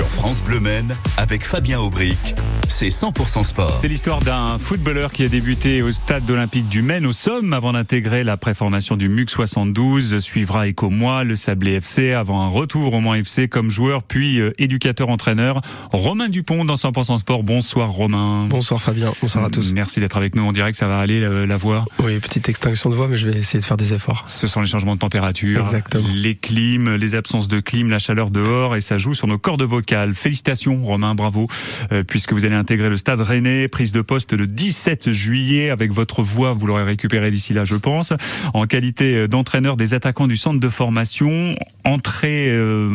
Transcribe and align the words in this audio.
Sur 0.00 0.08
France 0.08 0.42
Bleu 0.42 0.60
Men, 0.60 0.96
avec 1.18 1.44
Fabien 1.44 1.78
Aubric, 1.78 2.34
c'est 2.68 2.88
100% 2.88 3.44
sport. 3.44 3.70
C'est 3.80 3.88
l'histoire 3.88 4.20
d'un 4.20 4.58
footballeur 4.58 5.12
qui 5.12 5.24
a 5.24 5.28
débuté 5.28 5.82
au 5.82 5.92
stade 5.92 6.28
olympique 6.30 6.68
du 6.68 6.82
Maine 6.82 7.06
au 7.06 7.12
Somme 7.12 7.52
avant 7.52 7.72
d'intégrer 7.72 8.24
la 8.24 8.36
préformation 8.36 8.96
du 8.96 9.08
MUC 9.08 9.28
72. 9.30 10.18
Suivra 10.20 10.66
Eco-Moi, 10.68 11.24
le 11.24 11.36
Sablé 11.36 11.72
FC 11.74 12.12
avant 12.12 12.42
un 12.42 12.48
retour 12.48 12.94
au 12.94 13.00
Mans 13.00 13.14
FC 13.14 13.48
comme 13.48 13.70
joueur 13.70 14.02
puis 14.02 14.40
euh, 14.40 14.52
éducateur-entraîneur. 14.58 15.60
Romain 15.92 16.28
Dupont 16.28 16.64
dans 16.64 16.74
100% 16.76 17.18
sport. 17.18 17.42
Bonsoir 17.42 17.90
Romain. 17.90 18.46
Bonsoir 18.48 18.80
Fabien. 18.80 19.12
Bonsoir 19.20 19.44
à 19.44 19.50
tous. 19.50 19.72
Merci 19.74 20.00
d'être 20.00 20.16
avec 20.16 20.34
nous. 20.34 20.42
On 20.42 20.52
dirait 20.52 20.70
que 20.70 20.78
ça 20.78 20.86
va 20.88 20.98
aller 20.98 21.20
la, 21.20 21.46
la 21.46 21.56
voix? 21.56 21.84
Oui, 22.02 22.18
petite 22.18 22.48
extinction 22.48 22.88
de 22.90 22.94
voix, 22.94 23.08
mais 23.08 23.18
je 23.18 23.28
vais 23.28 23.36
essayer 23.38 23.60
de 23.60 23.64
faire 23.64 23.76
des 23.76 23.92
efforts. 23.94 24.24
Ce 24.26 24.46
sont 24.46 24.60
les 24.60 24.66
changements 24.66 24.94
de 24.94 25.00
température, 25.00 25.60
Exactement. 25.60 26.06
les 26.14 26.34
clims, 26.34 26.94
les 26.96 27.14
absences 27.14 27.48
de 27.48 27.60
clim, 27.60 27.90
la 27.90 27.98
chaleur 27.98 28.30
dehors 28.30 28.76
et 28.76 28.80
ça 28.80 28.96
joue 28.98 29.14
sur 29.14 29.26
nos 29.26 29.38
cordes 29.38 29.62
vocales. 29.62 30.14
Félicitations 30.14 30.82
Romain, 30.82 31.14
bravo, 31.14 31.46
euh, 31.92 32.04
puisque 32.04 32.32
vous 32.32 32.44
allez 32.44 32.54
intégrer 32.60 32.88
le 32.88 32.96
stade 32.96 33.20
rennais, 33.20 33.68
prise 33.68 33.92
de 33.92 34.02
poste 34.02 34.32
le 34.32 34.46
17 34.46 35.12
juillet 35.12 35.70
avec 35.70 35.92
votre 35.92 36.22
voix, 36.22 36.52
vous 36.52 36.66
l'aurez 36.66 36.84
récupérée 36.84 37.30
d'ici 37.30 37.52
là 37.52 37.64
je 37.64 37.74
pense, 37.74 38.12
en 38.54 38.66
qualité 38.66 39.28
d'entraîneur 39.28 39.76
des 39.76 39.94
attaquants 39.94 40.26
du 40.26 40.36
centre 40.36 40.60
de 40.60 40.68
formation. 40.68 41.56
Entrez, 41.84 42.50
euh, 42.50 42.94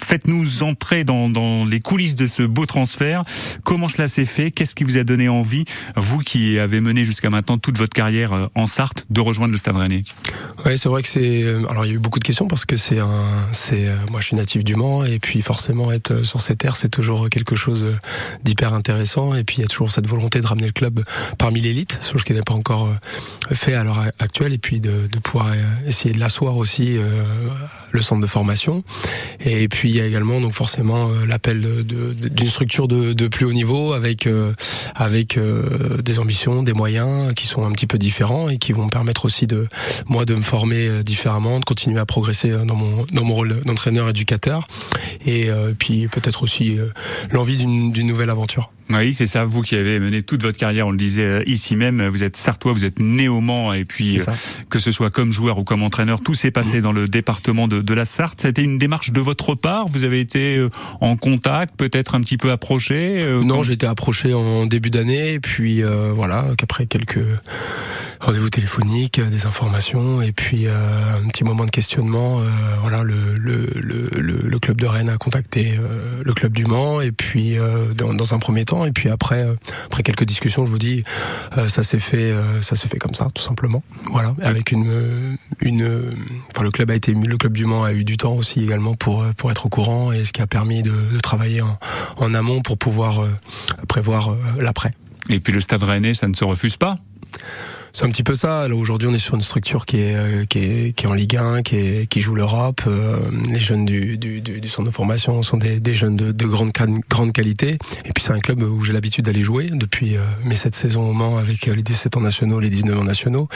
faites-nous 0.00 0.62
entrer 0.62 1.04
dans, 1.04 1.28
dans 1.28 1.64
les 1.64 1.80
coulisses 1.80 2.14
de 2.14 2.26
ce 2.26 2.42
beau 2.42 2.66
transfert. 2.66 3.24
Comment 3.64 3.88
cela 3.88 4.06
s'est 4.06 4.26
fait? 4.26 4.50
Qu'est-ce 4.50 4.74
qui 4.74 4.84
vous 4.84 4.98
a 4.98 5.04
donné 5.04 5.28
envie, 5.28 5.64
vous 5.96 6.18
qui 6.18 6.58
avez 6.58 6.80
mené 6.80 7.04
jusqu'à 7.04 7.30
maintenant 7.30 7.58
toute 7.58 7.78
votre 7.78 7.94
carrière 7.94 8.32
euh, 8.32 8.46
en 8.54 8.66
Sarthe, 8.66 9.06
de 9.10 9.20
rejoindre 9.20 9.52
le 9.52 9.58
stade 9.58 9.76
rennais? 9.76 10.04
Oui, 10.66 10.76
c'est 10.76 10.88
vrai 10.88 11.02
que 11.02 11.08
c'est. 11.08 11.44
Alors 11.70 11.86
il 11.86 11.88
y 11.88 11.92
a 11.92 11.94
eu 11.94 11.98
beaucoup 11.98 12.18
de 12.18 12.24
questions 12.24 12.48
parce 12.48 12.64
que 12.64 12.76
c'est 12.76 12.98
un, 12.98 13.24
c'est. 13.52 13.88
Moi, 14.10 14.20
je 14.20 14.26
suis 14.26 14.36
natif 14.36 14.64
du 14.64 14.74
Mans 14.74 15.04
et 15.04 15.18
puis 15.18 15.40
forcément 15.40 15.90
être 15.90 16.22
sur 16.24 16.40
cette 16.40 16.58
terre, 16.58 16.76
c'est 16.76 16.88
toujours 16.88 17.28
quelque 17.30 17.56
chose 17.56 17.86
d'hyper 18.44 18.74
intéressant. 18.74 18.87
Et 18.90 19.44
puis 19.44 19.56
il 19.58 19.60
y 19.60 19.64
a 19.64 19.68
toujours 19.68 19.90
cette 19.90 20.06
volonté 20.06 20.40
de 20.40 20.46
ramener 20.46 20.66
le 20.66 20.72
club 20.72 21.02
parmi 21.38 21.60
l'élite, 21.60 21.98
chose 22.02 22.24
qui 22.24 22.32
n'est 22.32 22.42
pas 22.42 22.54
encore 22.54 22.88
fait 23.50 23.74
à 23.74 23.84
l'heure 23.84 24.02
actuelle, 24.18 24.52
et 24.52 24.58
puis 24.58 24.80
de, 24.80 25.06
de 25.06 25.18
pouvoir 25.18 25.52
essayer 25.86 26.14
de 26.14 26.20
l'asseoir 26.20 26.56
aussi 26.56 26.96
euh, 26.96 27.22
le 27.92 28.02
centre 28.02 28.20
de 28.20 28.26
formation. 28.26 28.84
Et 29.44 29.68
puis 29.68 29.90
il 29.90 29.96
y 29.96 30.00
a 30.00 30.06
également 30.06 30.40
donc 30.40 30.52
forcément 30.52 31.10
l'appel 31.26 31.84
d'une 31.84 32.48
structure 32.48 32.88
de, 32.88 33.12
de, 33.12 33.28
plus 33.28 33.46
haut 33.46 33.52
niveau 33.52 33.92
avec 33.92 34.26
euh, 34.26 34.52
avec 34.94 35.36
euh, 35.36 36.00
des 36.02 36.18
ambitions, 36.18 36.62
des 36.62 36.72
moyens 36.72 37.34
qui 37.34 37.46
sont 37.46 37.64
un 37.64 37.72
petit 37.72 37.86
peu 37.86 37.98
différents 37.98 38.48
et 38.48 38.58
qui 38.58 38.72
vont 38.72 38.86
me 38.86 38.90
permettre 38.90 39.24
aussi 39.24 39.46
de 39.46 39.66
moi 40.06 40.24
de 40.24 40.34
me 40.34 40.42
former 40.42 41.02
différemment, 41.04 41.60
de 41.60 41.64
continuer 41.64 42.00
à 42.00 42.06
progresser 42.06 42.50
dans 42.50 42.74
mon 42.74 43.06
dans 43.12 43.24
mon 43.24 43.34
rôle 43.34 43.60
d'entraîneur 43.64 44.08
éducateur 44.08 44.66
et 45.26 45.50
euh, 45.50 45.72
puis 45.78 46.08
peut-être 46.08 46.42
aussi 46.42 46.78
euh, 46.78 46.88
l'envie 47.30 47.56
d'une 47.56 48.06
nouvelle 48.06 48.30
aventure. 48.30 48.70
Oui, 48.90 49.12
c'est 49.12 49.26
ça. 49.26 49.44
Vous 49.44 49.62
qui 49.62 49.76
avez 49.76 50.00
mené 50.00 50.22
toute 50.22 50.42
votre 50.42 50.58
carrière, 50.58 50.86
on 50.86 50.90
le 50.90 50.96
disait 50.96 51.42
ici 51.46 51.76
même, 51.76 52.06
vous 52.08 52.22
êtes 52.22 52.36
sartois, 52.36 52.72
vous 52.72 52.84
êtes 52.84 52.98
né 52.98 53.28
au 53.28 53.40
Mans, 53.40 53.72
et 53.72 53.84
puis 53.84 54.20
que 54.70 54.78
ce 54.78 54.92
soit 54.92 55.10
comme 55.10 55.30
joueur 55.30 55.58
ou 55.58 55.64
comme 55.64 55.82
entraîneur, 55.82 56.20
tout 56.20 56.34
s'est 56.34 56.50
passé 56.50 56.80
dans 56.80 56.92
le 56.92 57.08
département 57.08 57.68
de, 57.68 57.80
de 57.80 57.94
la 57.94 58.04
Sarthe. 58.04 58.40
C'était 58.40 58.62
une 58.62 58.78
démarche 58.78 59.10
de 59.10 59.20
votre 59.20 59.54
part? 59.54 59.88
Vous 59.88 60.04
avez 60.04 60.20
été 60.20 60.66
en 61.00 61.16
contact, 61.16 61.76
peut-être 61.76 62.14
un 62.14 62.20
petit 62.20 62.36
peu 62.36 62.50
approché. 62.50 63.22
Euh, 63.22 63.42
non, 63.42 63.62
j'ai 63.62 63.74
été 63.74 63.86
approché 63.86 64.34
en 64.34 64.66
début 64.66 64.90
d'année, 64.90 65.34
et 65.34 65.40
puis 65.40 65.82
euh, 65.82 66.12
voilà, 66.14 66.46
qu'après 66.56 66.86
quelques 66.86 67.20
rendez-vous 68.20 68.50
téléphoniques, 68.50 69.20
des 69.20 69.46
informations, 69.46 70.22
et 70.22 70.32
puis 70.32 70.66
euh, 70.66 70.72
un 71.22 71.28
petit 71.28 71.44
moment 71.44 71.64
de 71.64 71.70
questionnement. 71.70 72.40
voilà, 72.82 73.02
le, 73.02 73.36
le, 73.36 73.70
le, 73.80 74.08
le, 74.42 74.58
club 74.58 74.80
de 74.80 74.86
Rennes 74.86 75.08
a 75.08 75.16
contacté 75.16 75.78
le 76.24 76.34
club 76.34 76.52
du 76.52 76.64
Mans, 76.64 77.00
et 77.00 77.12
puis 77.12 77.56
dans, 77.96 78.14
dans 78.14 78.34
un 78.34 78.38
premier 78.38 78.64
temps 78.64 78.77
et 78.86 78.92
puis 78.92 79.08
après 79.08 79.46
après 79.86 80.02
quelques 80.02 80.24
discussions 80.24 80.66
je 80.66 80.70
vous 80.70 80.78
dis 80.78 81.04
ça 81.66 81.82
s'est 81.82 81.98
fait 81.98 82.32
ça 82.60 82.76
s'est 82.76 82.88
fait 82.88 82.98
comme 82.98 83.14
ça 83.14 83.28
tout 83.34 83.42
simplement. 83.42 83.82
Voilà. 84.10 84.34
Avec 84.42 84.72
une 84.72 85.36
une 85.60 86.14
enfin 86.54 86.62
le 86.62 86.70
club 86.70 86.90
a 86.90 86.94
été 86.94 87.12
le 87.12 87.36
club 87.36 87.52
du 87.52 87.64
Mans 87.64 87.84
a 87.84 87.92
eu 87.92 88.04
du 88.04 88.16
temps 88.16 88.34
aussi 88.34 88.62
également 88.62 88.94
pour 88.94 89.24
pour 89.36 89.50
être 89.50 89.66
au 89.66 89.68
courant 89.68 90.12
et 90.12 90.24
ce 90.24 90.32
qui 90.32 90.42
a 90.42 90.46
permis 90.46 90.82
de, 90.82 90.92
de 91.12 91.20
travailler 91.20 91.62
en, 91.62 91.78
en, 92.16 92.34
amont 92.34 92.60
pour 92.60 92.78
pouvoir 92.78 93.26
prévoir 93.88 94.34
l'après. 94.58 94.92
Et 95.30 95.40
puis 95.40 95.52
le 95.52 95.60
stade 95.60 95.82
rennais 95.82 96.14
ça 96.14 96.28
ne 96.28 96.34
se 96.34 96.44
refuse 96.44 96.76
pas? 96.76 96.98
C'est 97.92 98.04
un 98.04 98.10
petit 98.10 98.22
peu 98.22 98.34
ça. 98.34 98.68
Là, 98.68 98.74
aujourd'hui, 98.74 99.08
on 99.08 99.14
est 99.14 99.18
sur 99.18 99.34
une 99.34 99.40
structure 99.40 99.86
qui 99.86 99.98
est, 99.98 100.16
euh, 100.16 100.44
qui 100.44 100.58
est, 100.58 100.92
qui 100.96 101.06
est 101.06 101.08
en 101.08 101.14
Ligue 101.14 101.36
1, 101.36 101.62
qui, 101.62 101.76
est, 101.76 102.06
qui 102.06 102.20
joue 102.20 102.34
l'Europe. 102.34 102.82
Euh, 102.86 103.16
les 103.50 103.58
jeunes 103.58 103.84
du, 103.84 104.18
du, 104.18 104.40
du, 104.40 104.68
centre 104.68 104.86
de 104.88 104.94
formation 104.94 105.42
sont 105.42 105.56
des, 105.56 105.80
des 105.80 105.94
jeunes 105.94 106.16
de, 106.16 106.32
de 106.32 106.46
grande, 106.46 106.72
grande 107.08 107.32
qualité. 107.32 107.78
Et 108.04 108.12
puis, 108.12 108.22
c'est 108.22 108.32
un 108.32 108.40
club 108.40 108.62
où 108.62 108.82
j'ai 108.84 108.92
l'habitude 108.92 109.24
d'aller 109.24 109.42
jouer 109.42 109.70
depuis 109.72 110.16
euh, 110.16 110.20
mes 110.44 110.54
sept 110.54 110.74
saisons 110.74 111.08
au 111.08 111.12
Mans 111.12 111.38
avec 111.38 111.66
les 111.66 111.82
17 111.82 112.16
ans 112.16 112.20
nationaux, 112.20 112.60
les 112.60 112.70
19 112.70 112.98
ans 112.98 113.04
nationaux. 113.04 113.48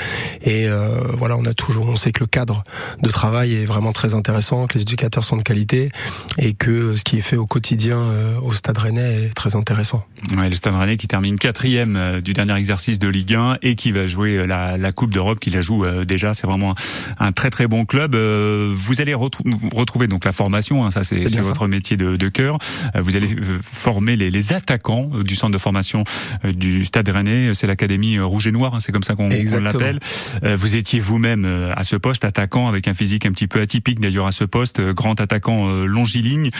Et 0.42 0.68
euh, 0.68 0.88
voilà, 1.16 1.36
on 1.36 1.44
a 1.44 1.54
toujours, 1.54 1.88
on 1.88 1.96
sait 1.96 2.12
que 2.12 2.20
le 2.20 2.26
cadre 2.26 2.64
de 3.02 3.08
travail 3.08 3.54
est 3.54 3.64
vraiment 3.64 3.92
très 3.92 4.14
intéressant, 4.14 4.66
que 4.66 4.74
les 4.74 4.82
éducateurs 4.82 5.24
sont 5.24 5.36
de 5.36 5.42
qualité 5.42 5.90
et 6.38 6.54
que 6.54 6.96
ce 6.96 7.04
qui 7.04 7.18
est 7.18 7.22
fait 7.22 7.36
au 7.36 7.46
quotidien 7.46 8.00
au 8.42 8.52
Stade 8.52 8.78
Rennais 8.78 9.24
est 9.24 9.34
très 9.34 9.56
intéressant. 9.56 10.04
Ouais, 10.36 10.48
le 10.48 10.56
Stade 10.56 10.74
Rennais 10.74 10.96
qui 10.96 11.08
termine 11.08 11.38
quatrième 11.38 12.20
du 12.22 12.32
dernier 12.32 12.56
exercice 12.56 12.98
de 12.98 13.08
Ligue 13.08 13.34
1 13.34 13.58
et 13.62 13.74
qui 13.74 13.92
va 13.92 14.06
jouer 14.06 14.21
la, 14.24 14.76
la 14.76 14.92
Coupe 14.92 15.12
d'Europe 15.12 15.38
qui 15.40 15.50
la 15.50 15.60
joue 15.60 15.84
euh, 15.84 16.04
déjà. 16.04 16.34
C'est 16.34 16.46
vraiment 16.46 16.74
un, 17.18 17.26
un, 17.26 17.32
très 17.32 17.50
très 17.50 17.66
bon 17.66 17.84
club. 17.84 18.14
Euh, 18.14 18.72
vous 18.74 19.00
allez 19.00 19.14
retrou 19.14 19.44
retrouver 19.72 20.06
donc 20.06 20.24
la 20.24 20.32
formation, 20.32 20.84
hein, 20.84 20.90
ça 20.90 21.04
c'est 21.04 21.16
votre 21.40 21.60
ça. 21.60 21.68
métier 21.68 21.96
de, 21.96 22.16
de 22.16 22.28
cœur. 22.28 22.58
Euh, 22.94 23.00
vous 23.02 23.16
allez 23.16 23.28
former 23.62 24.16
les, 24.16 24.30
les, 24.30 24.52
attaquants 24.52 25.10
du 25.24 25.34
centre 25.34 25.52
de 25.52 25.58
formation 25.58 26.04
du 26.44 26.84
Stade 26.84 27.08
Rennais. 27.08 27.52
C'est 27.54 27.66
l'académie 27.66 28.18
rouge 28.18 28.46
et 28.46 28.52
noir, 28.52 28.74
hein, 28.74 28.78
c'est 28.80 28.92
comme 28.92 29.02
ça 29.02 29.14
qu'on 29.14 29.28
qu 29.28 29.60
l'appelle. 29.60 29.98
Vous 30.42 30.76
étiez 30.76 31.00
vous-même 31.00 31.44
à 31.44 31.82
ce 31.84 31.96
poste, 31.96 32.24
attaquant 32.24 32.68
avec 32.68 32.88
un 32.88 32.94
physique 32.94 33.26
un 33.26 33.32
petit 33.32 33.46
peu 33.46 33.60
atypique 33.60 34.00
d'ailleurs 34.00 34.26
à 34.26 34.32
ce 34.32 34.44
poste, 34.44 34.80
grand 34.80 35.20
attaquant 35.20 35.68
longiligne. 35.84 36.50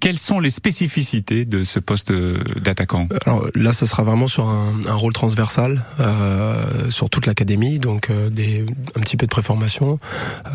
Quelles 0.00 0.18
sont 0.18 0.40
les 0.40 0.50
spécificités 0.50 1.44
de 1.44 1.64
ce 1.64 1.78
poste 1.78 2.12
d'attaquant? 2.12 3.08
Alors 3.26 3.46
là, 3.54 3.72
ce 3.72 3.86
sera 3.86 4.02
vraiment 4.02 4.26
sur 4.26 4.48
un, 4.48 4.74
un 4.88 4.94
rôle 4.94 5.12
transversal. 5.12 5.82
Euh, 6.00 6.90
sur 6.92 7.10
toute 7.10 7.26
l'académie, 7.26 7.78
donc 7.78 8.10
euh, 8.10 8.30
des, 8.30 8.64
un 8.96 9.00
petit 9.00 9.16
peu 9.16 9.26
de 9.26 9.30
préformation, 9.30 9.98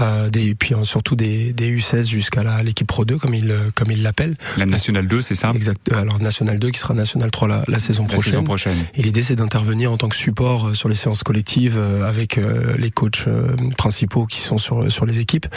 euh, 0.01 0.29
des, 0.29 0.55
puis 0.55 0.75
surtout 0.83 1.15
des, 1.15 1.53
des 1.53 1.75
U16 1.75 2.05
jusqu'à 2.05 2.63
l'équipe 2.63 2.87
Pro 2.87 3.05
2 3.05 3.17
comme 3.17 3.33
il 3.33 3.53
comme 3.75 3.91
il 3.91 4.03
l'appelle. 4.03 4.35
La 4.57 4.65
Nationale 4.65 5.07
2, 5.07 5.21
c'est 5.21 5.35
ça? 5.35 5.51
Exact. 5.53 5.91
Alors 5.91 6.21
Nationale 6.21 6.59
2 6.59 6.69
qui 6.71 6.79
sera 6.79 6.93
Nationale 6.93 7.31
3 7.31 7.47
la, 7.47 7.63
la 7.67 7.79
saison 7.79 8.03
la 8.03 8.09
prochaine. 8.13 8.33
Saison 8.33 8.43
prochaine. 8.43 8.77
Et 8.95 9.01
l'idée 9.01 9.21
c'est 9.21 9.35
d'intervenir 9.35 9.91
en 9.91 9.97
tant 9.97 10.09
que 10.09 10.15
support 10.15 10.75
sur 10.75 10.89
les 10.89 10.95
séances 10.95 11.23
collectives 11.23 11.77
avec 12.05 12.39
les 12.77 12.91
coachs 12.91 13.25
principaux 13.77 14.25
qui 14.25 14.39
sont 14.41 14.57
sur 14.57 14.91
sur 14.91 15.05
les 15.05 15.19
équipes. 15.19 15.47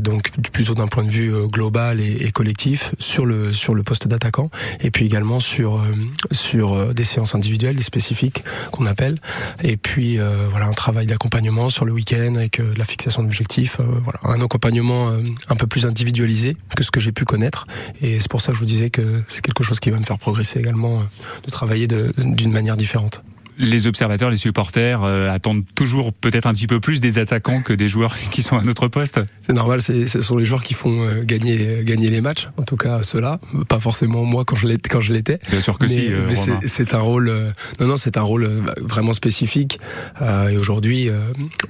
donc 0.00 0.30
plutôt 0.52 0.74
d'un 0.74 0.88
point 0.88 1.04
de 1.04 1.10
vue 1.10 1.32
global 1.48 2.00
et, 2.00 2.26
et, 2.26 2.32
collectif 2.32 2.94
sur 2.98 3.26
le 3.26 3.52
sur 3.52 3.74
le 3.74 3.82
poste 3.82 4.08
d'attaquant 4.08 4.50
et 4.80 4.90
puis 4.90 5.06
également 5.06 5.40
sur 5.40 5.82
sur 6.30 6.94
des 6.94 7.04
séances 7.04 7.34
individuelles, 7.34 7.76
des 7.76 7.82
spécifiques 7.82 8.42
qu'on 8.70 8.86
appelle. 8.86 9.18
Et 9.62 9.76
puis 9.76 9.91
euh, 9.98 10.48
voilà 10.50 10.66
un 10.66 10.72
travail 10.72 11.06
d'accompagnement 11.06 11.68
sur 11.68 11.84
le 11.84 11.92
week-end 11.92 12.34
avec 12.36 12.60
euh, 12.60 12.72
la 12.76 12.84
fixation 12.84 13.22
d'objectifs, 13.22 13.78
euh, 13.80 13.84
voilà 14.04 14.18
un 14.24 14.42
accompagnement 14.42 15.10
un 15.48 15.56
peu 15.56 15.66
plus 15.66 15.86
individualisé 15.86 16.56
que 16.76 16.82
ce 16.82 16.90
que 16.90 17.00
j'ai 17.00 17.12
pu 17.12 17.24
connaître. 17.24 17.66
Et 18.00 18.20
c'est 18.20 18.30
pour 18.30 18.40
ça 18.40 18.52
que 18.52 18.54
je 18.54 18.60
vous 18.60 18.66
disais 18.66 18.90
que 18.90 19.22
c'est 19.28 19.42
quelque 19.42 19.62
chose 19.62 19.80
qui 19.80 19.90
va 19.90 19.98
me 19.98 20.04
faire 20.04 20.18
progresser 20.18 20.60
également 20.60 21.02
de 21.44 21.50
travailler 21.50 21.86
d'une 21.86 22.52
manière 22.52 22.76
différente 22.76 23.22
les 23.62 23.86
observateurs, 23.86 24.30
les 24.30 24.36
supporters 24.36 25.02
euh, 25.02 25.30
attendent 25.30 25.64
toujours 25.74 26.12
peut-être 26.12 26.46
un 26.46 26.52
petit 26.52 26.66
peu 26.66 26.80
plus 26.80 27.00
des 27.00 27.18
attaquants 27.18 27.62
que 27.62 27.72
des 27.72 27.88
joueurs 27.88 28.16
qui 28.30 28.42
sont 28.42 28.56
à 28.56 28.62
notre 28.62 28.88
poste. 28.88 29.20
C'est 29.40 29.52
normal, 29.52 29.80
ce 29.80 30.06
sont 30.06 30.36
les 30.36 30.44
joueurs 30.44 30.62
qui 30.62 30.74
font 30.74 31.02
euh, 31.02 31.22
gagner 31.24 31.84
gagner 31.84 32.10
les 32.10 32.20
matchs. 32.20 32.48
En 32.56 32.64
tout 32.64 32.76
cas, 32.76 33.02
ceux-là, 33.02 33.38
pas 33.68 33.80
forcément 33.80 34.24
moi 34.24 34.44
quand 34.44 34.56
je 34.56 34.66
l'étais. 34.66 34.88
Quand 34.88 35.00
je 35.00 35.12
l'étais. 35.12 35.38
Bien 35.50 35.60
sûr 35.60 35.78
que 35.78 35.84
mais, 35.84 35.90
si. 35.90 36.12
Euh, 36.12 36.28
c'est 36.66 36.94
un 36.94 37.00
rôle. 37.00 37.32
non, 37.80 37.86
non, 37.86 37.96
c'est 37.96 38.16
un 38.16 38.22
rôle 38.22 38.50
vraiment 38.80 39.12
spécifique. 39.12 39.78
et 40.20 40.56
aujourd'hui, 40.56 41.08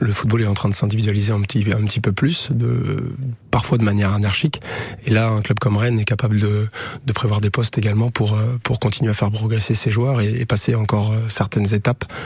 le 0.00 0.12
football 0.12 0.42
est 0.42 0.46
en 0.46 0.54
train 0.54 0.68
de 0.68 0.74
s'individualiser 0.74 1.32
un 1.32 1.40
petit 1.40 1.64
un 1.72 1.84
petit 1.84 2.00
peu 2.00 2.12
plus, 2.12 2.50
de 2.52 3.14
parfois 3.50 3.78
de 3.78 3.84
manière 3.84 4.12
anarchique. 4.14 4.60
Et 5.06 5.10
là, 5.10 5.28
un 5.28 5.42
club 5.42 5.58
comme 5.58 5.76
Rennes 5.76 6.00
est 6.00 6.04
capable 6.04 6.40
de 6.40 6.68
de 7.06 7.12
prévoir 7.12 7.40
des 7.40 7.50
postes 7.50 7.76
également 7.78 8.10
pour 8.10 8.38
pour 8.62 8.78
continuer 8.78 9.10
à 9.10 9.14
faire 9.14 9.30
progresser 9.30 9.74
ses 9.74 9.90
joueurs 9.90 10.20
et, 10.20 10.40
et 10.40 10.46
passer 10.46 10.74
encore 10.74 11.14
certaines 11.28 11.74
étapes 11.74 11.81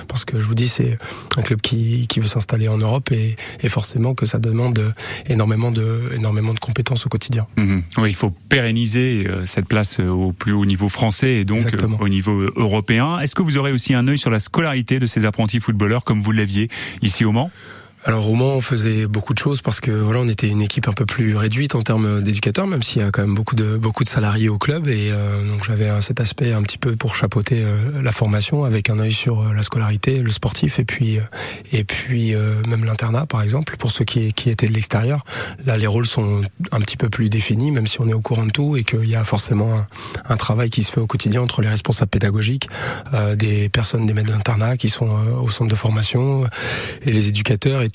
parce 0.09 0.25
que 0.25 0.39
je 0.41 0.47
vous 0.47 0.55
dis 0.55 0.69
c'est 0.69 0.99
un 1.37 1.43
club 1.43 1.61
qui, 1.61 2.07
qui 2.07 2.21
veut 2.21 2.29
s'installer 2.29 2.69
en 2.69 2.79
Europe 2.79 3.11
et, 3.13 3.37
et, 3.61 3.69
forcément 3.69 4.15
que 4.15 4.27
ça 4.27 4.39
demande 4.39 4.95
énormément 5.27 5.71
de 5.71 6.11
énormément 6.15 6.55
de 6.55 6.59
compétences 6.59 7.07
au 7.07 7.09
quotidien. 7.09 7.47
Mmh. 7.57 7.81
Oui, 7.99 8.11
il 8.11 8.15
faut 8.15 8.31
pérenniser 8.49 9.27
cette 9.45 9.67
place 9.67 10.01
au 10.01 10.33
plus 10.33 10.53
haut 10.53 10.67
niveau 10.67 10.89
français 10.89 11.37
et 11.37 11.45
donc 11.45 11.59
Exactement. 11.59 11.99
au 12.01 12.09
niveau 12.09 12.51
européen. 12.57 13.19
Est-ce 13.21 13.35
que 13.35 13.43
vous 13.43 13.57
aurez 13.57 13.73
aussi 13.73 13.95
un 13.95 14.07
œil 14.09 14.19
sur 14.19 14.31
la 14.31 14.41
scolarité 14.41 14.99
de 14.99 15.07
ces 15.07 15.25
apprentis 15.25 15.61
footballeurs 15.61 16.05
comme 16.05 16.21
vous 16.21 16.33
l'aviez 16.33 16.69
ici 17.03 17.25
au 17.25 17.33
Mans? 17.33 17.51
Alors 18.07 18.31
au 18.31 18.35
Mans, 18.35 18.55
on 18.55 18.61
faisait 18.61 19.09
beaucoup 19.09 19.35
de 19.35 19.39
choses 19.41 19.63
parce 19.63 19.81
que 19.81 19.91
voilà, 19.91 20.21
on 20.21 20.29
était 20.29 20.47
une 20.47 20.63
équipe 20.63 20.87
un 20.87 20.93
peu 20.93 21.05
plus 21.05 21.37
réduite 21.37 21.75
en 21.75 21.83
termes 21.83 22.23
d'éducateurs, 22.23 22.69
même 22.69 22.81
s'il 22.81 23.03
y 23.03 23.05
a 23.05 23.11
quand 23.11 23.23
même 23.23 23.35
beaucoup 23.35 23.57
de 23.57 23.77
beaucoup 23.77 24.05
de 24.05 24.09
salariés 24.09 24.49
au 24.49 24.59
club 24.59 24.87
et 24.87 25.11
euh, 25.11 25.43
donc 25.43 25.65
j'avais 25.65 25.91
cet 26.03 26.21
aspect 26.21 26.53
un 26.53 26.63
petit 26.63 26.79
peu 26.79 26.95
pour 26.95 27.17
chapeauter 27.17 27.65
euh, 27.65 28.01
la 28.01 28.13
formation 28.13 28.63
avec 28.63 28.91
un 28.91 29.01
œil 29.01 29.13
sur 29.13 29.41
euh, 29.41 29.53
la 29.53 29.65
scolarité, 29.65 30.23
le 30.23 30.31
sportif 30.31 30.79
et 30.79 30.85
puis 30.85 31.19
et 31.73 31.83
puis 31.83 32.37
même 32.69 32.85
l'internat 32.85 33.27
par 33.27 33.43
exemple 33.43 33.77
pour 33.77 33.91
ceux 33.91 34.05
qui 34.05 34.33
qui 34.33 34.51
étaient 34.51 34.69
de 34.69 34.73
l'extérieur. 34.73 35.25
Là, 35.65 35.77
les 35.77 35.89
rôles 35.89 36.07
sont 36.07 36.43
un 36.71 36.81
petit 36.81 36.97
peu 36.97 37.09
plus 37.09 37.29
définis, 37.29 37.73
même 37.73 37.89
si 37.89 38.01
on 38.01 38.07
est 38.07 38.13
au 38.13 38.21
courant 38.21 38.47
de 38.47 38.53
tout 38.53 38.77
et 38.77 38.85
qu'il 38.85 39.09
y 39.09 39.17
a 39.17 39.25
forcément 39.25 39.75
un, 39.75 39.87
un, 40.29 40.37
travail 40.37 40.71
qui 40.71 40.85
se 40.85 40.93
fait 40.93 41.01
au 41.01 41.09
quotidien 41.09 41.43
entre 41.43 41.61
les 41.61 41.69
responsables 41.69 42.11
pédagogiques, 42.11 42.69
des 43.35 43.69
personnes 43.69 44.07
des 44.07 44.15
maîtres 44.15 44.33
d'internat 44.33 44.77
qui 44.77 44.91
sont 44.91 45.11
au 45.43 45.51
centre 45.51 45.71
de 45.71 45.77
formation 45.77 46.45
et 47.03 47.13
les 47.13 47.29
éducateurs 47.29 47.83
et 47.83 47.89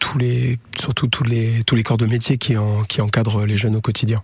tous 0.00 0.18
les, 0.18 0.58
surtout 0.78 1.08
tous 1.08 1.24
les, 1.24 1.62
tous 1.64 1.76
les 1.76 1.82
corps 1.82 1.96
de 1.96 2.06
métier 2.06 2.38
qui, 2.38 2.56
en, 2.56 2.84
qui 2.84 3.00
encadrent 3.00 3.44
les 3.44 3.56
jeunes 3.56 3.76
au 3.76 3.80
quotidien. 3.80 4.22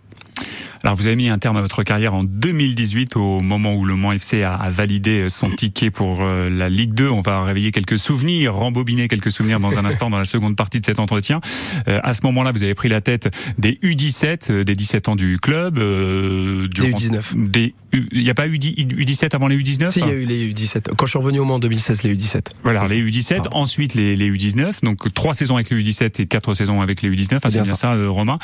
Alors 0.85 0.97
vous 0.97 1.07
avez 1.07 1.17
mis 1.17 1.29
un 1.29 1.39
terme 1.39 1.57
à 1.57 1.61
votre 1.61 1.83
carrière 1.83 2.15
en 2.15 2.25
2018 2.25 3.17
au 3.17 3.41
moment 3.41 3.75
où 3.75 3.85
le 3.85 3.97
Mans 3.97 4.13
FC 4.13 4.43
a, 4.43 4.55
a 4.55 4.71
validé 4.71 5.29
son 5.29 5.51
ticket 5.51 5.91
pour 5.91 6.23
euh, 6.23 6.49
la 6.49 6.69
Ligue 6.69 6.95
2. 6.95 7.09
On 7.09 7.21
va 7.21 7.43
réveiller 7.43 7.73
quelques 7.73 7.99
souvenirs, 7.99 8.55
rembobiner 8.55 9.09
quelques 9.09 9.31
souvenirs 9.31 9.61
dans 9.61 9.79
un 9.79 9.85
instant 9.89 10.11
dans 10.11 10.19
la 10.19 10.25
seconde 10.25 10.57
partie 10.57 10.81
de 10.81 10.87
cet 10.87 10.99
entretien. 10.99 11.41
Euh, 11.89 12.01
à 12.03 12.13
ce 12.13 12.21
moment-là, 12.25 12.53
vous 12.53 12.63
avez 12.63 12.75
pris 12.75 12.89
la 12.89 13.01
tête 13.01 13.29
des 13.59 13.79
U17, 13.83 14.51
euh, 14.51 14.65
des 14.65 14.75
17 14.75 15.09
ans 15.09 15.17
du 15.17 15.39
club. 15.39 15.79
Euh, 15.79 16.69
des 16.69 16.93
U19. 16.93 17.51
Des 17.51 17.75
il 17.91 18.23
n'y 18.23 18.29
a 18.29 18.35
pas 18.35 18.47
eu 18.47 18.57
U17 18.57 19.35
avant 19.35 19.49
les 19.49 19.57
U19 19.57 19.91
Si, 19.91 20.01
il 20.01 20.07
y 20.07 20.11
a 20.11 20.13
eu 20.13 20.27
les 20.27 20.53
U17. 20.53 20.95
Quand 20.95 21.07
je 21.07 21.11
suis 21.11 21.19
revenu 21.19 21.39
au 21.39 21.47
Mans 21.47 21.55
en 21.55 21.59
2016, 21.59 22.03
les 22.03 22.15
U17. 22.15 22.49
Voilà, 22.63 22.85
les 22.85 23.03
U17, 23.03 23.47
ensuite 23.53 23.95
les, 23.95 24.15
les, 24.15 24.31
U19. 24.31 24.85
Donc 24.85 25.13
trois 25.15 25.33
saisons 25.33 25.55
avec 25.55 25.71
les 25.71 25.83
U17 25.83 26.21
et 26.21 26.27
quatre 26.27 26.53
saisons 26.53 26.83
avec 26.83 27.01
les 27.01 27.11
U19. 27.11 27.39
Ah, 27.43 27.51
c'est 27.51 27.53
bien 27.53 27.65
ça, 27.65 27.75
ça 27.77 27.95
Romain. 28.09 28.39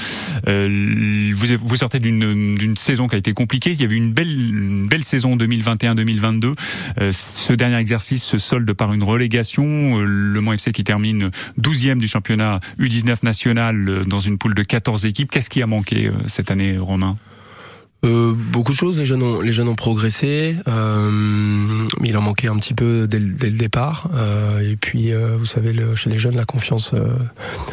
vous, 0.47 1.47
vous 1.61 1.77
sortez 1.77 1.99
d'une 1.99 2.24
d'une 2.33 2.77
saison 2.77 3.09
qui 3.09 3.17
a 3.17 3.19
été 3.19 3.33
compliquée. 3.33 3.73
Il 3.73 3.81
y 3.81 3.85
avait 3.85 3.97
une 3.97 4.13
belle, 4.13 4.31
une 4.31 4.87
belle 4.89 5.05
saison 5.05 5.37
2021-2022. 5.37 6.55
Euh, 7.01 7.13
ce 7.13 7.53
dernier 7.53 7.77
exercice 7.77 8.25
se 8.25 8.39
solde 8.39 8.73
par 8.73 8.93
une 8.93 9.03
relégation. 9.03 9.65
Euh, 9.99 10.05
le 10.05 10.41
Mans 10.41 10.53
FC 10.53 10.73
qui 10.73 10.85
termine 10.85 11.31
12e 11.61 11.99
du 11.99 12.09
championnat 12.09 12.61
U19 12.79 13.25
national 13.25 13.89
euh, 13.89 14.05
dans 14.05 14.21
une 14.21 14.39
poule 14.39 14.55
de 14.55 14.63
14 14.63 15.07
équipes. 15.07 15.31
Qu'est-ce 15.31 15.51
qui 15.51 15.63
a 15.63 15.67
manqué 15.67 16.11
cette 16.27 16.51
année, 16.51 16.79
Romain? 16.79 17.17
Euh, 18.05 18.33
beaucoup 18.35 18.73
de 18.73 18.77
choses. 18.77 18.99
Les 18.99 19.07
jeunes 19.07 19.23
ont, 19.23 19.41
les 19.41 19.53
jeunes 19.53 19.69
ont 19.69 19.75
progressé, 19.75 20.57
euh, 20.69 21.79
il 22.03 22.17
en 22.17 22.23
manquait 22.23 22.49
un 22.49 22.57
petit 22.57 22.75
peu 22.75 23.07
dès, 23.09 23.19
dès 23.19 23.51
le 23.51 23.57
départ. 23.57 24.11
Euh, 24.15 24.61
et 24.61 24.77
puis, 24.77 25.13
euh, 25.13 25.37
vous 25.39 25.47
savez, 25.47 25.75
chez 25.97 26.11
les 26.11 26.19
jeunes, 26.19 26.37
la 26.37 26.45
confiance 26.45 26.93
euh, 26.95 27.09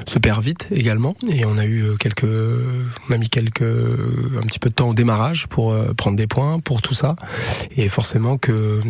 se 0.07 0.19
perd 0.19 0.43
vite 0.43 0.67
également. 0.71 1.15
Et 1.31 1.45
on 1.45 1.57
a 1.57 1.65
eu 1.65 1.83
quelques, 1.99 2.23
on 2.23 3.13
a 3.13 3.17
mis 3.17 3.29
quelques, 3.29 3.61
un 3.61 4.45
petit 4.45 4.59
peu 4.59 4.69
de 4.69 4.73
temps 4.73 4.89
au 4.89 4.93
démarrage 4.93 5.47
pour 5.47 5.75
prendre 5.95 6.17
des 6.17 6.27
points, 6.27 6.59
pour 6.59 6.81
tout 6.81 6.93
ça. 6.93 7.15
Et 7.75 7.89
forcément 7.89 8.37
que 8.37 8.81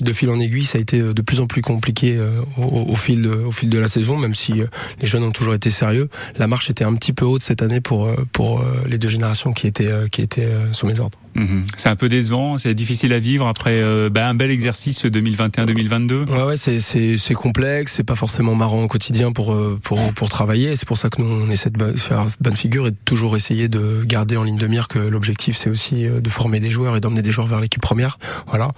de 0.00 0.12
fil 0.12 0.30
en 0.30 0.38
aiguille, 0.38 0.64
ça 0.64 0.78
a 0.78 0.80
été 0.80 1.00
de 1.00 1.22
plus 1.22 1.40
en 1.40 1.46
plus 1.46 1.62
compliqué 1.62 2.18
au, 2.56 2.62
au, 2.62 2.96
fil 2.96 3.22
de, 3.22 3.30
au 3.30 3.50
fil 3.50 3.68
de 3.68 3.78
la 3.78 3.88
saison, 3.88 4.16
même 4.16 4.34
si 4.34 4.52
les 5.00 5.06
jeunes 5.06 5.24
ont 5.24 5.32
toujours 5.32 5.54
été 5.54 5.70
sérieux. 5.70 6.08
La 6.36 6.46
marche 6.46 6.70
était 6.70 6.84
un 6.84 6.94
petit 6.94 7.12
peu 7.12 7.24
haute 7.24 7.42
cette 7.42 7.62
année 7.62 7.80
pour 7.80 8.08
pour 8.32 8.64
les 8.88 8.98
deux 8.98 9.08
générations 9.08 9.52
qui 9.52 9.66
étaient 9.66 9.92
qui 10.10 10.22
étaient 10.22 10.50
mes 10.84 11.00
ordres. 11.00 11.23
Mhm. 11.34 11.64
C'est 11.76 11.88
un 11.88 11.96
peu 11.96 12.08
décevant, 12.08 12.58
c'est 12.58 12.74
difficile 12.74 13.12
à 13.12 13.18
vivre 13.18 13.46
après 13.46 13.82
euh, 13.82 14.08
bah, 14.10 14.28
un 14.28 14.34
bel 14.34 14.50
exercice 14.50 15.04
2021-2022. 15.04 16.28
Ouais, 16.30 16.42
ouais, 16.42 16.56
c'est 16.56 16.80
c'est 16.80 17.34
complexe, 17.34 17.94
c'est 17.96 18.04
pas 18.04 18.14
forcément 18.14 18.54
marrant 18.54 18.82
au 18.84 18.88
quotidien 18.88 19.32
pour 19.32 19.52
euh, 19.52 19.78
pour 19.82 20.12
pour 20.12 20.28
travailler. 20.28 20.76
C'est 20.76 20.86
pour 20.86 20.96
ça 20.96 21.08
que 21.10 21.20
nous 21.20 21.28
on 21.28 21.50
essaie 21.50 21.70
de 21.70 21.92
faire 21.94 22.26
bonne 22.40 22.56
figure 22.56 22.86
et 22.86 22.90
de 22.90 22.96
toujours 23.04 23.36
essayer 23.36 23.68
de 23.68 24.04
garder 24.04 24.36
en 24.36 24.44
ligne 24.44 24.58
de 24.58 24.66
mire 24.66 24.88
que 24.88 24.98
l'objectif 24.98 25.56
c'est 25.56 25.70
aussi 25.70 26.06
euh, 26.06 26.20
de 26.20 26.30
former 26.30 26.60
des 26.60 26.70
joueurs 26.70 26.96
et 26.96 27.00
d'emmener 27.00 27.22
des 27.22 27.32
joueurs 27.32 27.48
vers 27.48 27.60
l'équipe 27.60 27.82
première. 27.82 28.18
Voilà. 28.48 28.70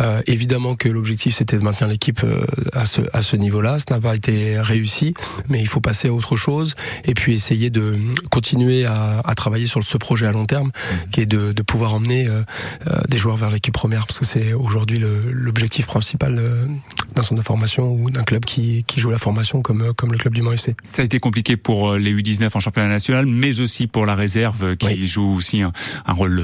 Euh, 0.00 0.20
évidemment 0.26 0.74
que 0.74 0.88
l'objectif 0.88 1.34
c'était 1.34 1.58
de 1.58 1.62
maintenir 1.62 1.88
l'équipe 1.88 2.24
à 2.72 2.86
ce 2.86 3.00
à 3.12 3.22
ce 3.22 3.36
niveau-là. 3.36 3.78
Ça 3.78 3.96
n'a 3.96 4.00
pas 4.00 4.14
été 4.14 4.60
réussi, 4.60 5.14
mais 5.48 5.60
il 5.60 5.68
faut 5.68 5.80
passer 5.80 6.08
à 6.08 6.12
autre 6.12 6.36
chose 6.36 6.74
et 7.04 7.14
puis 7.14 7.34
essayer 7.34 7.70
de 7.70 7.98
continuer 8.30 8.84
à, 8.84 9.20
à 9.24 9.34
travailler 9.34 9.66
sur 9.66 9.82
ce 9.82 9.96
projet 9.96 10.26
à 10.26 10.32
long 10.32 10.44
terme, 10.44 10.70
qui 11.10 11.20
est 11.20 11.26
de, 11.26 11.52
de 11.52 11.62
pouvoir 11.62 11.95
emmener 11.96 12.26
euh, 12.28 12.42
euh, 12.86 13.00
des 13.08 13.16
joueurs 13.16 13.36
vers 13.36 13.50
l'équipe 13.50 13.74
première 13.74 14.06
parce 14.06 14.18
que 14.18 14.24
c'est 14.24 14.52
aujourd'hui 14.52 15.02
l'objectif 15.24 15.86
principal 15.86 16.36
euh, 16.38 16.66
d'un 17.14 17.22
centre 17.22 17.40
de 17.40 17.44
formation 17.44 17.92
ou 17.92 18.10
d'un 18.10 18.22
club 18.22 18.44
qui, 18.44 18.84
qui 18.86 19.00
joue 19.00 19.10
la 19.10 19.18
formation 19.18 19.62
comme, 19.62 19.92
comme 19.94 20.12
le 20.12 20.18
club 20.18 20.34
du 20.34 20.42
Mans 20.42 20.52
FC. 20.52 20.76
Ça 20.84 21.02
a 21.02 21.04
été 21.04 21.18
compliqué 21.18 21.56
pour 21.56 21.94
les 21.96 22.14
U19 22.14 22.50
en 22.54 22.60
championnat 22.60 22.88
national, 22.88 23.26
mais 23.26 23.60
aussi 23.60 23.86
pour 23.86 24.06
la 24.06 24.14
réserve 24.14 24.76
qui 24.76 25.06
joue 25.06 25.34
aussi 25.34 25.62
un, 25.62 25.72
un 26.06 26.12
rôle 26.12 26.42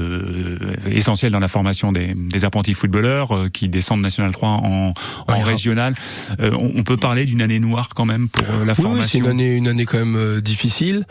essentiel 0.87 1.31
dans 1.31 1.39
la 1.39 1.47
formation 1.47 1.91
des, 1.91 2.13
des 2.15 2.45
apprentis 2.45 2.73
footballeurs 2.73 3.49
qui 3.51 3.69
descendent 3.69 4.01
National 4.01 4.31
3 4.31 4.49
en, 4.49 4.93
en 5.27 5.39
régional. 5.41 5.95
On, 6.39 6.71
on, 6.75 6.83
peut 6.83 6.97
parler 6.97 7.25
d'une 7.25 7.41
année 7.41 7.59
noire 7.59 7.89
quand 7.95 8.05
même 8.05 8.27
pour 8.29 8.45
la 8.65 8.75
formation. 8.75 9.01
Oui, 9.01 9.07
c'est 9.09 9.17
une 9.19 9.27
année, 9.27 9.55
une 9.55 9.67
année 9.67 9.85
quand 9.85 10.03
même 10.03 10.41
difficile. 10.41 11.05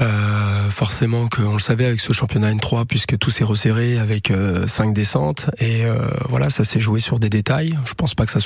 Euh, 0.00 0.60
forcément 0.70 1.28
qu'on 1.28 1.54
le 1.54 1.60
savait 1.60 1.84
avec 1.84 2.00
ce 2.00 2.12
championnat 2.12 2.52
N3 2.54 2.86
puisque 2.86 3.18
tout 3.18 3.30
s'est 3.30 3.44
resserré 3.44 3.98
avec 3.98 4.30
euh, 4.30 4.66
cinq 4.66 4.94
descentes 4.94 5.50
et 5.58 5.84
euh, 5.84 5.94
voilà 6.28 6.48
ça 6.48 6.64
s'est 6.64 6.80
joué 6.80 7.00
sur 7.00 7.18
des 7.18 7.28
détails. 7.28 7.78
Je 7.84 7.94
pense 7.94 8.14
pas 8.14 8.24
que 8.24 8.32
ça 8.32 8.38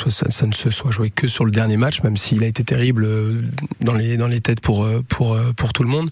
ne 0.46 0.52
se 0.52 0.70
soit 0.70 0.90
joué 0.90 1.10
que 1.10 1.28
sur 1.28 1.44
le 1.44 1.50
dernier 1.50 1.76
match 1.76 2.02
même 2.02 2.16
s'il 2.16 2.42
a 2.42 2.46
été 2.46 2.64
terrible 2.64 3.04
euh, 3.04 3.42
dans 3.80 3.94
les 3.94 4.40
têtes 4.40 4.60
pour 4.60 4.84
tout 5.08 5.82
le 5.82 5.88
monde. 5.88 6.10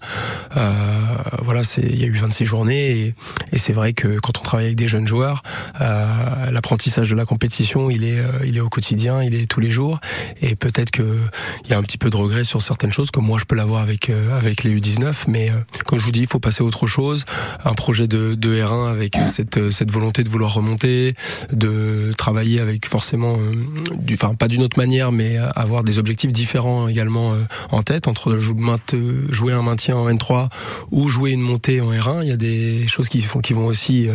voilà 1.41 1.61
il 1.77 1.99
y 1.99 2.03
a 2.03 2.07
eu 2.07 2.15
26 2.15 2.45
journées 2.45 3.13
et, 3.51 3.57
c'est 3.57 3.73
vrai 3.73 3.93
que 3.93 4.19
quand 4.19 4.37
on 4.39 4.41
travaille 4.41 4.65
avec 4.67 4.77
des 4.77 4.87
jeunes 4.87 5.07
joueurs, 5.07 5.41
l'apprentissage 5.79 7.09
de 7.09 7.15
la 7.15 7.25
compétition 7.25 7.89
il 7.89 8.03
est 8.05 8.59
au 8.59 8.69
quotidien, 8.69 9.23
il 9.23 9.35
est 9.35 9.45
tous 9.45 9.59
les 9.59 9.71
jours 9.71 9.99
et 10.41 10.55
peut-être 10.55 10.91
que 10.91 11.17
il 11.65 11.71
y 11.71 11.73
a 11.73 11.77
un 11.77 11.83
petit 11.83 11.97
peu 11.97 12.09
de 12.09 12.15
regret 12.15 12.43
sur 12.43 12.61
certaines 12.61 12.91
choses 12.91 13.11
comme 13.11 13.25
moi 13.25 13.39
je 13.39 13.45
peux 13.45 13.55
l'avoir 13.55 13.81
avec 13.81 14.09
avec 14.09 14.63
les 14.63 14.79
U19 14.79 15.22
mais 15.27 15.49
euh, 15.49 15.53
comme 15.85 15.99
je 15.99 16.05
vous 16.05 16.11
dis, 16.11 16.21
il 16.21 16.27
faut 16.27 16.39
passer 16.39 16.63
à 16.63 16.65
autre 16.65 16.87
chose. 16.87 17.25
Un 17.65 17.73
projet 17.73 18.07
de, 18.07 18.35
de 18.35 18.55
R1 18.55 18.91
avec 18.91 19.17
cette, 19.27 19.57
euh, 19.57 19.71
cette 19.71 19.91
volonté 19.91 20.23
de 20.23 20.29
vouloir 20.29 20.53
remonter, 20.53 21.15
de 21.51 22.11
travailler 22.17 22.59
avec 22.59 22.87
forcément, 22.87 23.37
euh, 23.37 24.13
enfin 24.13 24.35
pas 24.35 24.47
d'une 24.47 24.63
autre 24.63 24.77
manière, 24.77 25.11
mais 25.11 25.37
avoir 25.55 25.83
des 25.83 25.99
objectifs 25.99 26.31
différents 26.31 26.87
également 26.87 27.33
en 27.71 27.81
tête 27.81 28.07
entre 28.07 28.37
jouer 28.37 29.53
un 29.53 29.63
maintien 29.63 29.95
en 29.95 30.09
N3 30.09 30.49
ou 30.91 31.09
jouer 31.09 31.31
une 31.31 31.41
montée 31.41 31.81
en 31.81 31.91
R1. 31.91 32.19
Il 32.23 32.29
y 32.29 32.31
a 32.31 32.37
des 32.37 32.87
choses 32.87 33.09
qui 33.09 33.21
font 33.21 33.39
qui 33.39 33.53
vont 33.53 33.65
aussi 33.65 34.07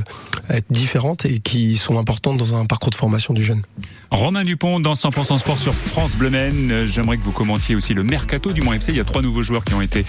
être 0.48 0.66
différentes 0.70 1.24
et 1.24 1.40
qui 1.40 1.76
sont 1.76 1.98
importantes 1.98 2.36
dans 2.36 2.56
un 2.56 2.64
parcours 2.64 2.90
de 2.90 2.94
formation 2.94 3.34
du 3.34 3.42
jeune. 3.42 3.62
Romain 4.10 4.44
Dupont 4.44 4.80
dans 4.80 4.94
100% 4.94 5.38
Sport 5.38 5.58
sur 5.58 5.74
France 5.74 6.12
Bleu. 6.16 6.28
J'aimerais 6.88 7.16
que 7.16 7.22
vous 7.22 7.32
commentiez 7.32 7.74
aussi 7.74 7.94
le 7.94 8.04
mercato 8.04 8.52
du 8.52 8.60
Mont 8.60 8.72
FC. 8.72 8.92
Il 8.92 8.98
y 8.98 9.00
a 9.00 9.04
trois 9.04 9.22
nouveaux 9.22 9.42
joueurs 9.42 9.64
qui 9.64 9.74
ont 9.74 9.82
été 9.82 10.04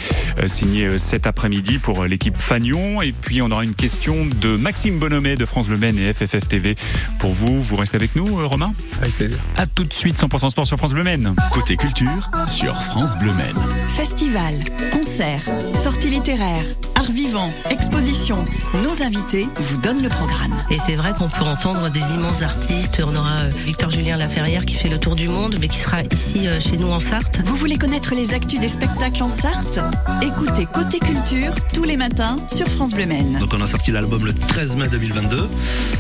signés 0.47 0.88
cet 0.98 1.27
après-midi 1.27 1.79
pour 1.79 2.05
l'équipe 2.05 2.38
Fagnon. 2.38 3.01
Et 3.01 3.12
puis 3.12 3.41
on 3.41 3.51
aura 3.51 3.63
une 3.63 3.75
question 3.75 4.25
de 4.25 4.55
Maxime 4.55 5.00
Bonhomé 5.00 5.36
de 5.36 5.46
France 5.46 5.67
Le 5.69 5.77
Maine 5.77 5.98
et 5.98 6.13
FFF 6.13 6.48
TV 6.48 6.75
pour 7.19 7.31
vous. 7.31 7.62
Vous 7.62 7.75
restez 7.75 7.96
avec 7.96 8.15
nous, 8.15 8.39
euh, 8.39 8.46
Romain? 8.46 8.74
Avec 9.01 9.13
plaisir. 9.15 9.38
À 9.58 9.65
tout 9.67 9.84
de 9.84 9.93
suite, 9.93 10.17
100% 10.17 10.50
sport 10.50 10.65
sur 10.65 10.77
France 10.77 10.93
Bleu 10.93 11.03
Maine. 11.03 11.36
Côté 11.51 11.77
culture 11.77 12.29
sur 12.48 12.75
France 12.75 13.17
Bleu 13.17 13.31
Maine. 13.34 13.58
Festival, 13.89 14.55
concerts, 14.91 15.43
sorties 15.75 16.10
littéraires, 16.10 16.65
art 16.99 17.11
vivant, 17.11 17.49
exposition. 17.69 18.45
Nos 18.83 19.03
invités 19.03 19.47
vous 19.55 19.77
donnent 19.77 20.01
le 20.01 20.09
programme. 20.09 20.53
Et 20.69 20.77
c'est 20.77 20.95
vrai 20.95 21.13
qu'on 21.17 21.27
peut 21.27 21.45
entendre 21.45 21.89
des 21.89 21.99
immenses 22.13 22.41
artistes. 22.41 23.01
On 23.05 23.15
aura 23.15 23.41
euh, 23.41 23.51
Victor 23.65 23.89
Julien 23.89 24.17
Laferrière 24.17 24.65
qui 24.65 24.75
fait 24.75 24.89
le 24.89 24.99
tour 24.99 25.15
du 25.15 25.27
monde, 25.27 25.55
mais 25.59 25.67
qui 25.67 25.77
sera 25.77 26.03
ici 26.03 26.47
euh, 26.47 26.59
chez 26.59 26.77
nous 26.77 26.89
en 26.89 26.99
Sarthe. 26.99 27.39
Vous 27.45 27.55
voulez 27.55 27.77
connaître 27.77 28.13
les 28.15 28.33
actus 28.33 28.59
des 28.59 28.67
spectacles 28.67 29.23
en 29.23 29.29
Sarthe? 29.29 29.79
Écoutez 30.21 30.65
Côté 30.65 30.99
Culture 30.99 31.53
tous 31.73 31.83
les 31.83 31.97
matins 31.97 32.37
sur 32.53 32.67
France 32.67 32.93
Bleu 32.93 33.05
Maine. 33.05 33.39
Donc 33.39 33.53
on 33.53 33.61
a 33.61 33.67
sorti 33.67 33.91
l'album 33.91 34.25
le 34.25 34.33
13 34.33 34.75
mai 34.75 34.89
2022. 34.89 35.49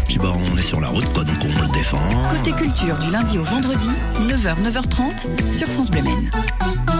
Puis 0.07 0.17
bah 0.17 0.33
on 0.35 0.57
est 0.57 0.61
sur 0.61 0.81
la 0.81 0.87
route 0.87 1.05
quoi, 1.13 1.23
donc 1.23 1.37
on 1.43 1.61
le 1.61 1.73
défend. 1.73 1.99
Côté 2.35 2.51
Culture 2.51 2.97
du 2.99 3.11
lundi 3.11 3.37
au 3.37 3.43
vendredi, 3.43 3.89
9h 4.27 4.55
9h30 4.69 5.53
sur 5.53 5.67
France 5.69 5.89
Bleu 5.89 6.01
Maine. 6.01 6.98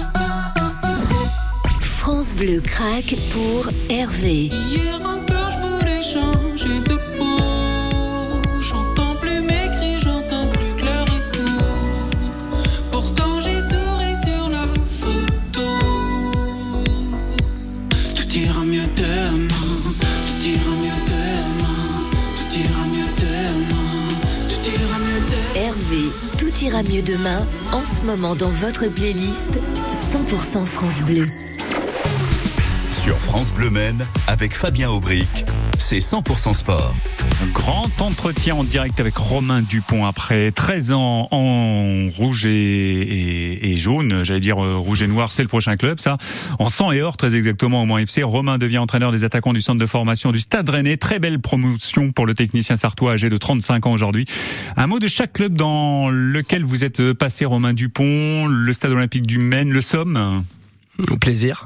France 2.11 2.33
Bleu 2.33 2.59
craque 2.59 3.15
pour 3.29 3.69
Hervé. 3.87 4.49
Hier 4.67 4.99
encore, 5.01 5.51
je 5.51 5.59
voulais 5.67 6.01
changer 6.01 6.79
de 6.79 6.95
peau. 7.19 7.37
J'entends 8.67 9.15
plus 9.21 9.41
mes 9.41 9.69
cris, 9.77 9.99
j'entends 10.03 10.47
plus 10.47 10.73
que 10.75 10.85
leur 10.85 11.03
écho. 11.03 11.45
Pourtant, 12.91 13.39
j'ai 13.41 13.61
souri 13.61 14.15
sur 14.25 14.49
la 14.49 14.65
photo. 14.87 15.67
Tout 18.15 18.37
ira 18.39 18.65
mieux 18.65 18.87
demain. 18.95 19.47
Tout 19.99 20.47
ira 20.47 20.73
mieux 20.81 20.99
demain. 21.13 22.09
Tout 22.37 22.59
ira 22.59 22.85
mieux 22.87 23.11
demain. 23.19 24.09
Tout 24.49 24.67
ira 24.67 24.97
mieux 24.97 25.21
demain. 25.29 25.67
Hervé, 25.67 26.09
tout 26.39 26.65
ira 26.65 26.81
mieux 26.81 27.03
demain. 27.03 27.45
En 27.71 27.85
ce 27.85 28.01
moment, 28.01 28.33
dans 28.35 28.49
votre 28.49 28.87
playlist 28.87 29.59
100% 30.11 30.65
France 30.65 31.01
Bleu. 31.03 31.27
Sur 33.09 33.17
France 33.17 33.51
Bleu 33.51 33.71
Maine, 33.71 34.05
avec 34.27 34.53
Fabien 34.53 34.91
Aubric, 34.91 35.43
c'est 35.79 35.97
100% 35.97 36.53
sport. 36.53 36.93
Un 37.41 37.47
grand 37.47 37.89
entretien 38.01 38.53
en 38.53 38.63
direct 38.63 38.99
avec 38.99 39.17
Romain 39.17 39.63
Dupont 39.63 40.05
après 40.05 40.51
13 40.51 40.91
ans 40.91 41.27
en 41.31 42.07
rouge 42.15 42.45
et, 42.45 42.51
et, 42.51 43.71
et 43.71 43.77
jaune, 43.77 44.23
j'allais 44.23 44.39
dire 44.39 44.63
euh, 44.63 44.75
rouge 44.75 45.01
et 45.01 45.07
noir, 45.07 45.31
c'est 45.31 45.41
le 45.41 45.47
prochain 45.47 45.75
club 45.75 45.99
ça. 45.99 46.17
En 46.59 46.67
sang 46.67 46.91
et 46.91 47.01
or 47.01 47.17
très 47.17 47.33
exactement 47.33 47.81
au 47.81 47.87
Mans 47.87 47.97
FC, 47.97 48.21
Romain 48.21 48.59
devient 48.59 48.77
entraîneur 48.77 49.11
des 49.11 49.23
attaquants 49.23 49.53
du 49.53 49.61
centre 49.61 49.79
de 49.79 49.87
formation 49.87 50.31
du 50.31 50.37
Stade 50.37 50.69
Rennais. 50.69 50.97
Très 50.97 51.17
belle 51.17 51.39
promotion 51.39 52.11
pour 52.11 52.27
le 52.27 52.35
technicien 52.35 52.77
sartois 52.77 53.13
âgé 53.13 53.29
de 53.29 53.37
35 53.37 53.87
ans 53.87 53.91
aujourd'hui. 53.91 54.27
Un 54.77 54.85
mot 54.85 54.99
de 54.99 55.07
chaque 55.07 55.33
club 55.33 55.55
dans 55.55 56.11
lequel 56.11 56.63
vous 56.63 56.83
êtes 56.83 57.13
passé 57.13 57.45
Romain 57.45 57.73
Dupont, 57.73 58.45
le 58.45 58.71
Stade 58.71 58.91
Olympique 58.91 59.25
du 59.25 59.39
Maine, 59.39 59.71
le 59.71 59.81
Somme? 59.81 60.43
Au 61.09 61.17
plaisir. 61.17 61.65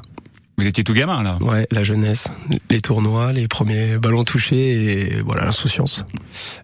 Vous 0.56 0.66
étiez 0.66 0.84
tout 0.84 0.94
gamin 0.94 1.22
là. 1.22 1.36
Ouais, 1.40 1.66
la 1.72 1.82
jeunesse, 1.82 2.28
les 2.70 2.80
tournois, 2.80 3.32
les 3.32 3.48
premiers 3.48 3.98
ballons 3.98 4.22
touchés 4.24 5.16
et 5.16 5.20
voilà 5.22 5.44
l'insouciance. 5.44 6.04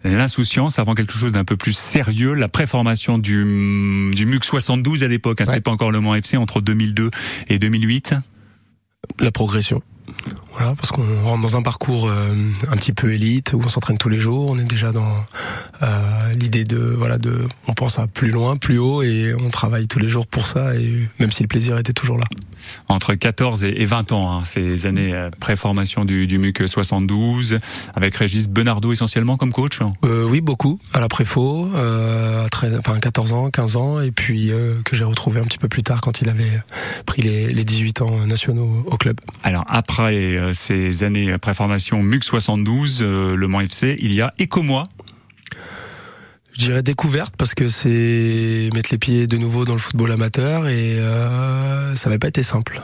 L'insouciance 0.03 0.79
avant 0.79 0.95
quelque 0.95 1.13
chose 1.13 1.33
d'un 1.33 1.43
peu 1.43 1.57
plus 1.57 1.73
sérieux, 1.73 2.33
la 2.33 2.47
préformation 2.47 3.17
du 3.17 4.11
du 4.15 4.25
MUC 4.25 4.43
72 4.45 5.03
à 5.03 5.07
l'époque, 5.07 5.41
hein, 5.41 5.45
c'était 5.45 5.55
Ouais. 5.57 5.61
pas 5.61 5.71
encore 5.71 5.91
le 5.91 5.99
Mans 5.99 6.15
FC 6.15 6.37
entre 6.37 6.61
2002 6.61 7.11
et 7.49 7.59
2008. 7.59 8.15
La 9.19 9.31
progression. 9.31 9.81
Voilà, 10.53 10.75
parce 10.75 10.91
qu'on 10.91 11.21
rentre 11.23 11.41
dans 11.41 11.55
un 11.57 11.61
parcours 11.61 12.07
euh, 12.07 12.33
un 12.69 12.75
petit 12.75 12.91
peu 12.91 13.13
élite 13.13 13.53
où 13.53 13.61
on 13.63 13.69
s'entraîne 13.69 13.97
tous 13.97 14.09
les 14.09 14.19
jours. 14.19 14.49
On 14.51 14.57
est 14.57 14.63
déjà 14.65 14.91
dans 14.91 15.07
euh, 15.81 16.33
l'idée 16.33 16.63
de 16.65 16.77
voilà 16.79 17.17
de, 17.17 17.47
on 17.67 17.73
pense 17.73 17.97
à 17.99 18.07
plus 18.07 18.29
loin, 18.29 18.55
plus 18.57 18.77
haut 18.77 19.01
et 19.03 19.33
on 19.39 19.49
travaille 19.49 19.87
tous 19.87 19.99
les 19.99 20.09
jours 20.09 20.27
pour 20.27 20.47
ça. 20.47 20.75
Et 20.75 21.07
même 21.19 21.31
si 21.31 21.43
le 21.43 21.47
plaisir 21.47 21.77
était 21.77 21.93
toujours 21.93 22.17
là. 22.17 22.25
Entre 22.87 23.15
14 23.15 23.63
et 23.63 23.81
et 23.81 23.85
20 23.85 24.11
ans, 24.11 24.31
hein, 24.31 24.43
ces 24.45 24.85
années 24.85 25.13
euh, 25.13 25.29
pré-formation 25.39 26.05
du, 26.05 26.27
du 26.27 26.37
MUC 26.37 26.67
72, 26.67 27.59
avec 27.95 28.15
Régis 28.15 28.47
Benardo 28.47 28.93
essentiellement 28.93 29.37
comme 29.37 29.51
coach. 29.51 29.79
Euh, 30.05 30.25
oui, 30.25 30.41
beaucoup 30.41 30.79
à 30.93 30.99
la 30.99 31.07
préfo, 31.07 31.69
euh, 31.73 32.45
à 32.45 32.49
13, 32.49 32.77
enfin 32.77 32.99
14 32.99 33.33
ans, 33.33 33.49
15 33.49 33.75
ans, 33.75 34.01
et 34.01 34.11
puis 34.11 34.51
euh, 34.51 34.81
que 34.83 34.95
j'ai 34.95 35.03
retrouvé 35.03 35.39
un 35.39 35.45
petit 35.45 35.57
peu 35.57 35.67
plus 35.67 35.83
tard 35.83 36.01
quand 36.01 36.21
il 36.21 36.29
avait 36.29 36.61
pris 37.05 37.21
les, 37.21 37.53
les 37.53 37.63
18 37.63 38.01
ans 38.01 38.25
nationaux 38.27 38.83
au 38.85 38.97
club. 38.97 39.19
Alors 39.43 39.65
après 39.67 40.35
euh, 40.35 40.53
ces 40.53 41.03
années 41.03 41.35
pré-formation 41.39 42.03
MUC 42.03 42.23
72, 42.23 42.99
euh, 43.01 43.35
le 43.35 43.47
Mans 43.47 43.61
FC, 43.61 43.97
il 43.99 44.13
y 44.13 44.21
a 44.21 44.33
Ecomois. 44.39 44.87
Je 46.61 46.67
dirais 46.67 46.83
découverte 46.83 47.33
parce 47.37 47.55
que 47.55 47.69
c'est 47.69 48.69
mettre 48.75 48.89
les 48.91 48.99
pieds 48.99 49.25
de 49.25 49.35
nouveau 49.35 49.65
dans 49.65 49.73
le 49.73 49.79
football 49.79 50.11
amateur 50.11 50.67
et 50.67 50.99
euh, 50.99 51.95
ça 51.95 52.07
n'avait 52.07 52.19
pas 52.19 52.27
été 52.27 52.43
simple. 52.43 52.79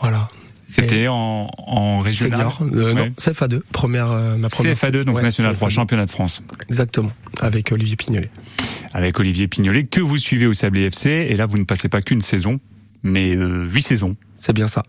Voilà. 0.00 0.26
C'était 0.66 1.06
en, 1.06 1.50
en 1.58 2.00
régional? 2.00 2.48
Euh, 2.62 2.94
non, 2.94 3.02
Ouais. 3.02 3.10
CFA2, 3.18 3.60
première, 3.72 4.10
euh, 4.10 4.38
ma 4.38 4.48
première. 4.48 4.74
CFA2, 4.74 5.02
donc 5.04 5.16
Ouais, 5.16 5.22
National 5.22 5.54
3, 5.54 5.68
CFA2. 5.68 5.72
championnat 5.72 6.06
de 6.06 6.10
France. 6.10 6.40
Exactement, 6.68 7.12
avec 7.42 7.70
Olivier 7.72 7.96
Pignolet. 7.96 8.30
Avec 8.94 9.20
Olivier 9.20 9.48
Pignolet, 9.48 9.84
que 9.84 10.00
vous 10.00 10.16
suivez 10.16 10.46
au 10.46 10.54
Sablé 10.54 10.84
FC. 10.86 11.10
Et 11.28 11.36
là, 11.36 11.44
vous 11.44 11.58
ne 11.58 11.64
passez 11.64 11.90
pas 11.90 12.00
qu'une 12.00 12.22
saison, 12.22 12.58
mais 13.02 13.34
euh, 13.36 13.66
huit 13.70 13.82
saisons. 13.82 14.16
C'est 14.36 14.54
bien 14.54 14.66
ça, 14.66 14.82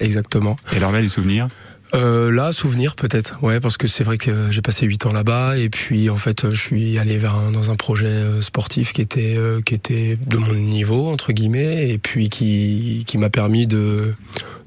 exactement. 0.00 0.56
Et 0.72 0.76
alors 0.76 0.90
là, 0.90 1.02
les 1.02 1.08
souvenirs? 1.08 1.48
Euh, 1.94 2.32
là, 2.32 2.50
souvenir 2.50 2.96
peut-être, 2.96 3.38
ouais, 3.42 3.60
parce 3.60 3.76
que 3.76 3.86
c'est 3.86 4.02
vrai 4.02 4.18
que 4.18 4.50
j'ai 4.50 4.62
passé 4.62 4.84
huit 4.84 5.06
ans 5.06 5.12
là-bas 5.12 5.56
et 5.58 5.68
puis 5.68 6.10
en 6.10 6.16
fait, 6.16 6.50
je 6.50 6.60
suis 6.60 6.98
allé 6.98 7.18
vers 7.18 7.36
un- 7.36 7.52
dans 7.52 7.70
un 7.70 7.76
projet 7.76 8.06
euh, 8.08 8.42
sportif 8.42 8.92
qui 8.92 9.00
était 9.00 9.36
euh, 9.36 9.60
qui 9.60 9.74
était 9.74 10.18
de 10.26 10.36
mon 10.36 10.54
niveau 10.54 11.06
entre 11.08 11.32
guillemets 11.32 11.88
et 11.90 11.98
puis 11.98 12.30
qui 12.30 13.04
qui 13.06 13.16
m'a 13.16 13.30
permis 13.30 13.68
de 13.68 14.12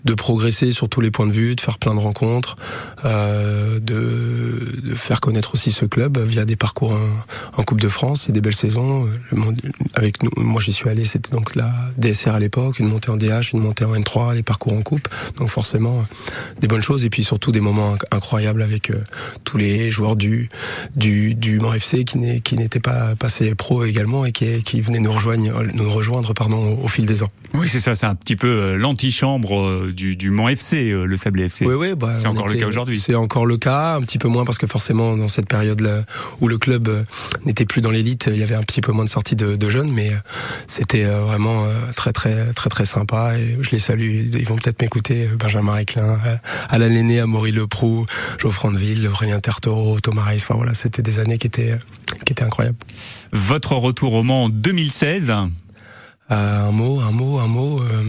de 0.08 0.14
progresser 0.14 0.72
sur 0.72 0.88
tous 0.90 1.02
les 1.02 1.12
points 1.12 1.28
de 1.28 1.32
vue, 1.32 1.54
de 1.56 1.62
faire 1.62 1.78
plein 1.78 1.94
de 1.94 2.00
rencontres, 2.00 2.56
euh, 3.06 3.80
de, 3.80 4.82
de 4.84 4.96
faire 4.96 5.20
connaître 5.20 5.54
aussi 5.54 5.72
ce 5.72 5.86
club 5.86 6.18
via 6.20 6.46
des 6.46 6.56
parcours 6.56 6.94
en, 6.94 7.60
en 7.60 7.64
Coupe 7.64 7.82
de 7.82 7.90
France 7.90 8.30
et 8.30 8.32
des 8.32 8.42
belles 8.42 8.56
saisons. 8.56 9.08
Avec 9.96 10.24
nous, 10.24 10.32
moi 10.38 10.62
j'y 10.62 10.72
suis 10.74 10.90
allé, 10.90 11.06
c'était 11.06 11.32
donc 11.32 11.56
la 11.56 11.72
DSR 11.98 12.30
à 12.36 12.40
l'époque, 12.40 12.80
une 12.80 12.88
montée 12.88 13.10
en 13.12 13.18
DH, 13.18 13.52
une 13.54 13.60
montée 13.60 13.86
en 13.86 13.94
N3, 13.94 14.34
les 14.34 14.44
parcours 14.44 14.74
en 14.74 14.82
Coupe, 14.82 15.08
donc 15.38 15.50
forcément 15.50 16.06
des 16.62 16.68
bonnes 16.68 16.82
choses 16.82 17.04
et 17.06 17.10
puis 17.10 17.24
surtout 17.24 17.52
des 17.52 17.60
moments 17.62 17.96
inc- 17.96 18.04
incroyables 18.12 18.62
avec 18.62 18.90
euh, 18.90 19.04
tous 19.44 19.58
les 19.58 19.92
joueurs 19.92 20.16
du 20.16 20.50
du 20.96 21.36
du 21.36 21.60
Mans 21.60 21.74
FC 21.74 22.06
qui 22.06 22.56
n'étaient 22.56 22.80
pas 22.80 23.16
passés 23.16 23.54
pro 23.56 23.84
également 23.84 24.26
et 24.26 24.32
qui, 24.32 24.64
qui 24.64 24.80
venaient 24.82 25.00
nous 25.00 25.12
rejoindre 25.12 25.64
nous 25.74 25.92
rejoindre 25.92 26.34
pardon 26.34 26.78
au, 26.80 26.86
au 26.86 26.88
fil 26.88 27.06
des 27.06 27.24
ans. 27.24 27.32
Oui, 27.54 27.68
c'est 27.68 27.80
ça, 27.80 27.96
c'est 27.96 28.06
un 28.06 28.16
petit 28.16 28.36
peu 28.36 28.48
euh, 28.48 28.76
l'antichambre 28.78 29.60
euh, 29.60 29.94
du, 29.98 30.16
du 30.16 30.30
Mans 30.30 30.48
FC, 30.48 30.92
euh, 30.92 31.06
le 31.06 31.18
Sablé 31.18 31.46
FC. 31.46 31.66
Oui, 31.66 31.74
oui, 31.74 31.96
bah, 31.96 32.14
C'est 32.14 32.28
encore 32.28 32.48
le 32.48 32.56
cas 32.56 32.68
aujourd'hui. 32.68 32.98
C'est 33.00 33.16
encore 33.16 33.46
le 33.46 33.58
cas, 33.58 33.96
un 33.96 34.02
petit 34.02 34.18
peu 34.20 34.28
moins 34.30 34.46
parce 34.46 34.58
que 34.58 34.68
forcément 34.68 35.18
dans 35.18 35.28
cette 35.28 35.48
période-là 35.50 36.04
où 36.40 36.48
le 36.48 36.58
club 36.58 36.88
euh, 36.88 37.04
n'était 37.46 37.66
plus 37.66 37.82
dans 37.82 37.92
l'élite, 37.92 38.30
il 38.32 38.38
y 38.38 38.44
avait 38.44 38.56
un 38.56 38.62
petit 38.62 38.80
peu 38.82 38.92
moins 38.94 39.04
de 39.04 39.10
sorties 39.10 39.36
de, 39.36 39.56
de 39.58 39.70
jeunes, 39.70 39.92
mais 39.92 40.10
euh, 40.14 40.18
c'était 40.68 41.04
euh, 41.04 41.22
vraiment 41.22 41.66
euh, 41.66 41.70
très 41.96 42.14
très 42.14 42.54
très 42.54 42.70
très 42.70 42.86
sympa 42.86 43.38
et 43.38 43.58
je 43.60 43.72
les 43.72 43.80
salue. 43.80 44.28
Ils 44.34 44.46
vont 44.46 44.56
peut-être 44.56 44.82
m'écouter. 44.82 45.26
euh, 45.26 45.36
Benjamin 45.36 45.74
Réclin, 45.74 46.20
euh, 46.26 46.36
Alain 46.70 46.88
Lenné, 46.88 47.20
Amaury 47.20 47.52
Leproux, 47.52 48.06
Geoffrey 48.40 48.70
Ville, 48.76 49.08
Aurélien 49.08 49.40
Tertoro, 49.40 50.00
Thomas 50.00 50.24
Reis. 50.24 50.38
Enfin 50.44 50.56
voilà, 50.56 50.74
c'était 50.76 51.02
des 51.02 51.20
années 51.20 51.38
qui 51.40 51.48
étaient 51.48 51.72
euh, 51.72 51.78
qui 52.26 52.34
étaient 52.34 52.44
incroyables. 52.44 52.78
Votre 53.34 53.74
retour 53.76 54.14
au 54.14 54.24
Mans 54.24 54.46
en 54.46 54.50
2016. 54.50 55.32
Euh, 56.30 56.68
un 56.68 56.72
mot, 56.72 57.00
un 57.00 57.12
mot, 57.12 57.40
un 57.40 57.48
mot. 57.48 57.82
euh, 57.82 58.04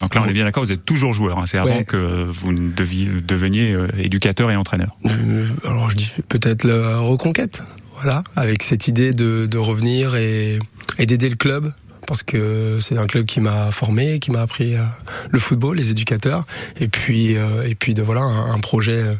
Donc 0.00 0.14
là, 0.14 0.22
on 0.24 0.28
est 0.28 0.32
bien 0.32 0.44
d'accord, 0.44 0.62
vous 0.64 0.70
êtes 0.72 0.84
toujours 0.84 1.12
joueur. 1.12 1.38
hein. 1.38 1.44
C'est 1.46 1.58
avant 1.58 1.76
Ouais. 1.78 1.84
que 1.84 2.24
vous 2.24 2.52
ne 2.52 2.70
deviez- 2.70 3.10
deveniez 3.26 3.72
euh, 3.72 3.88
éducateur 3.98 4.50
et 4.50 4.56
entraîneur. 4.56 4.96
Euh, 5.06 5.44
alors 5.64 5.90
je 5.90 5.96
dis 5.96 6.12
peut-être 6.28 6.64
la 6.64 6.98
reconquête, 6.98 7.64
voilà, 7.96 8.22
avec 8.36 8.62
cette 8.62 8.86
idée 8.86 9.12
de, 9.12 9.46
de 9.50 9.58
revenir 9.58 10.14
et, 10.14 10.58
et 10.98 11.06
d'aider 11.06 11.28
le 11.28 11.34
club. 11.36 11.72
Parce 12.08 12.22
que 12.22 12.78
c'est 12.80 12.96
un 12.96 13.06
club 13.06 13.26
qui 13.26 13.42
m'a 13.42 13.70
formé, 13.70 14.18
qui 14.18 14.30
m'a 14.30 14.40
appris 14.40 14.74
euh, 14.76 14.82
le 15.28 15.38
football, 15.38 15.76
les 15.76 15.90
éducateurs, 15.90 16.46
et 16.80 16.88
puis 16.88 17.36
euh, 17.36 17.66
et 17.66 17.74
puis 17.74 17.92
de 17.92 18.00
voilà 18.00 18.22
un, 18.22 18.58
projet, 18.60 18.96
euh, 18.96 19.14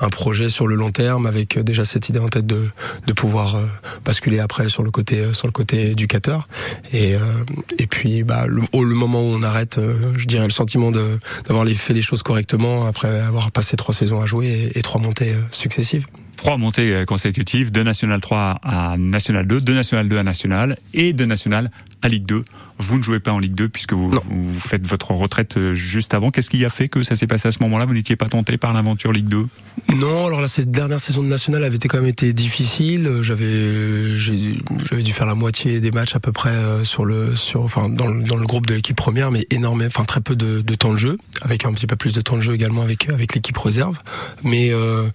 un 0.00 0.08
projet 0.08 0.48
sur 0.48 0.68
le 0.68 0.76
long 0.76 0.92
terme 0.92 1.26
avec 1.26 1.58
déjà 1.58 1.84
cette 1.84 2.08
idée 2.08 2.20
en 2.20 2.28
tête 2.28 2.46
de 2.46 2.68
de 3.08 3.12
pouvoir 3.12 3.60
basculer 4.04 4.38
après 4.38 4.68
sur 4.68 4.84
le 4.84 4.92
côté 4.92 5.32
sur 5.32 5.48
le 5.48 5.52
côté 5.52 5.90
éducateur 5.90 6.46
et 6.92 7.16
et 7.78 7.86
puis 7.88 8.22
bah 8.22 8.46
le, 8.46 8.62
le 8.72 8.94
moment 8.94 9.20
où 9.20 9.34
on 9.34 9.42
arrête, 9.42 9.80
je 10.16 10.26
dirais 10.26 10.44
le 10.44 10.52
sentiment 10.52 10.92
d'avoir 10.92 11.66
fait 11.74 11.92
les 11.92 12.02
choses 12.02 12.22
correctement 12.22 12.86
après 12.86 13.20
avoir 13.20 13.50
passé 13.50 13.76
trois 13.76 13.94
saisons 13.94 14.20
à 14.20 14.26
jouer 14.26 14.70
et, 14.76 14.82
trois 14.82 15.00
montées 15.00 15.34
successives. 15.50 16.06
Trois 16.38 16.56
montées 16.56 16.92
euh, 16.92 17.04
consécutives, 17.04 17.72
de 17.72 17.82
National 17.82 18.20
3 18.20 18.60
à 18.62 18.96
National 18.96 19.44
2, 19.46 19.60
de 19.60 19.72
National 19.74 20.08
2 20.08 20.18
à 20.18 20.22
National 20.22 20.76
et 20.94 21.12
de 21.12 21.24
National 21.24 21.70
à 22.00 22.08
Ligue 22.08 22.26
2. 22.26 22.44
Vous 22.78 22.96
ne 22.96 23.02
jouez 23.02 23.18
pas 23.18 23.32
en 23.32 23.40
Ligue 23.40 23.54
2 23.56 23.68
puisque 23.68 23.92
vous, 23.92 24.12
faites 24.56 24.86
votre 24.86 25.10
retraite 25.10 25.56
euh, 25.56 25.74
juste 25.74 26.14
avant. 26.14 26.30
Qu'est-ce 26.30 26.48
qui 26.48 26.64
a 26.64 26.70
fait 26.70 26.88
que 26.88 27.02
ça 27.02 27.16
s'est 27.16 27.26
passé 27.26 27.48
à 27.48 27.50
ce 27.50 27.58
moment-là? 27.64 27.86
Vous 27.86 27.92
n'étiez 27.94 28.14
pas 28.14 28.26
tenté 28.28 28.56
par 28.56 28.72
l'aventure 28.72 29.10
Ligue 29.12 29.26
2 29.26 29.46
Non, 29.96 30.26
alors 30.28 30.40
la 30.40 30.46
cette 30.46 30.70
dernière 30.70 31.00
saison 31.00 31.24
de 31.24 31.28
nationale 31.28 31.64
avait 31.64 31.74
été 31.74 31.88
quand 31.88 31.98
même 31.98 32.06
été 32.06 32.32
difficile. 32.32 33.10
J'avais 33.22 34.16
j'ai- 34.16 34.58
j'avais 34.88 35.02
dû 35.02 35.12
faire 35.12 35.26
la 35.26 35.34
moitié 35.34 35.80
des 35.80 35.90
matchs 35.90 36.14
à 36.14 36.20
peu 36.20 36.30
près 36.30 36.50
euh, 36.50 36.84
sur 36.84 37.04
le 37.04 37.34
sur 37.34 37.62
enfin 37.62 37.88
dans 37.88 38.06
le, 38.06 38.22
dans 38.22 38.36
le 38.36 38.46
groupe 38.46 38.66
de 38.66 38.74
l'équipe 38.74 38.96
première, 38.96 39.32
mais 39.32 39.44
énormément, 39.50 39.88
enfin 39.92 40.04
très 40.04 40.20
peu 40.20 40.36
de, 40.36 40.60
de 40.62 40.74
temps 40.76 40.92
de 40.92 40.98
jeu, 40.98 41.18
avec 41.42 41.64
un 41.64 41.72
petit 41.72 41.88
peu 41.88 41.96
plus 41.96 42.12
de 42.12 42.20
temps 42.20 42.36
de 42.36 42.42
jeu 42.42 42.54
également 42.54 42.82
avec 42.82 43.08
avec 43.08 43.34
l'équipe 43.34 43.58
réserve. 43.58 43.98
Mais 44.44 44.70
euh, 44.70 45.08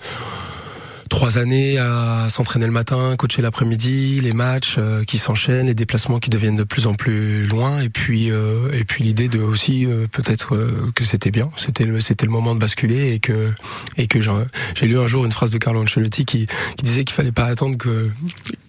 Trois 1.13 1.38
années 1.38 1.77
à 1.77 2.27
s'entraîner 2.29 2.65
le 2.65 2.72
matin, 2.72 3.15
coacher 3.15 3.43
l'après-midi, 3.43 4.20
les 4.20 4.34
matchs 4.34 4.77
euh, 4.79 5.03
qui 5.03 5.20
s'enchaînent, 5.20 5.67
les 5.67 5.75
déplacements 5.75 6.17
qui 6.17 6.32
deviennent 6.32 6.55
de 6.55 6.63
plus 6.63 6.88
en 6.88 6.96
plus 6.96 7.46
loin, 7.46 7.82
et 7.82 7.89
puis 7.89 8.32
euh, 8.32 8.72
et 8.74 8.84
puis 8.84 9.03
l'idée 9.03 9.27
de 9.27 9.39
aussi 9.39 9.86
euh, 9.86 10.08
peut-être 10.12 10.58
que 10.96 11.03
c'était 11.03 11.29
bien, 11.29 11.51
c'était 11.55 11.84
le 11.84 12.00
c'était 12.00 12.25
le 12.25 12.32
moment 12.32 12.55
de 12.55 12.60
basculer 12.60 13.13
et 13.13 13.20
que 13.20 13.51
et 13.96 14.08
que 14.08 14.20
j'ai 14.22 14.88
lu 14.88 15.00
un 15.00 15.05
jour 15.05 15.24
une 15.24 15.32
phrase 15.32 15.51
de 15.51 15.60
Carlo 15.60 15.84
Ancelotti 15.84 16.25
qui, 16.25 16.48
qui 16.77 16.84
disait 16.84 17.03
qu'il 17.03 17.13
fallait 17.13 17.32
pas 17.32 17.46
attendre 17.46 17.77
que 17.77 18.10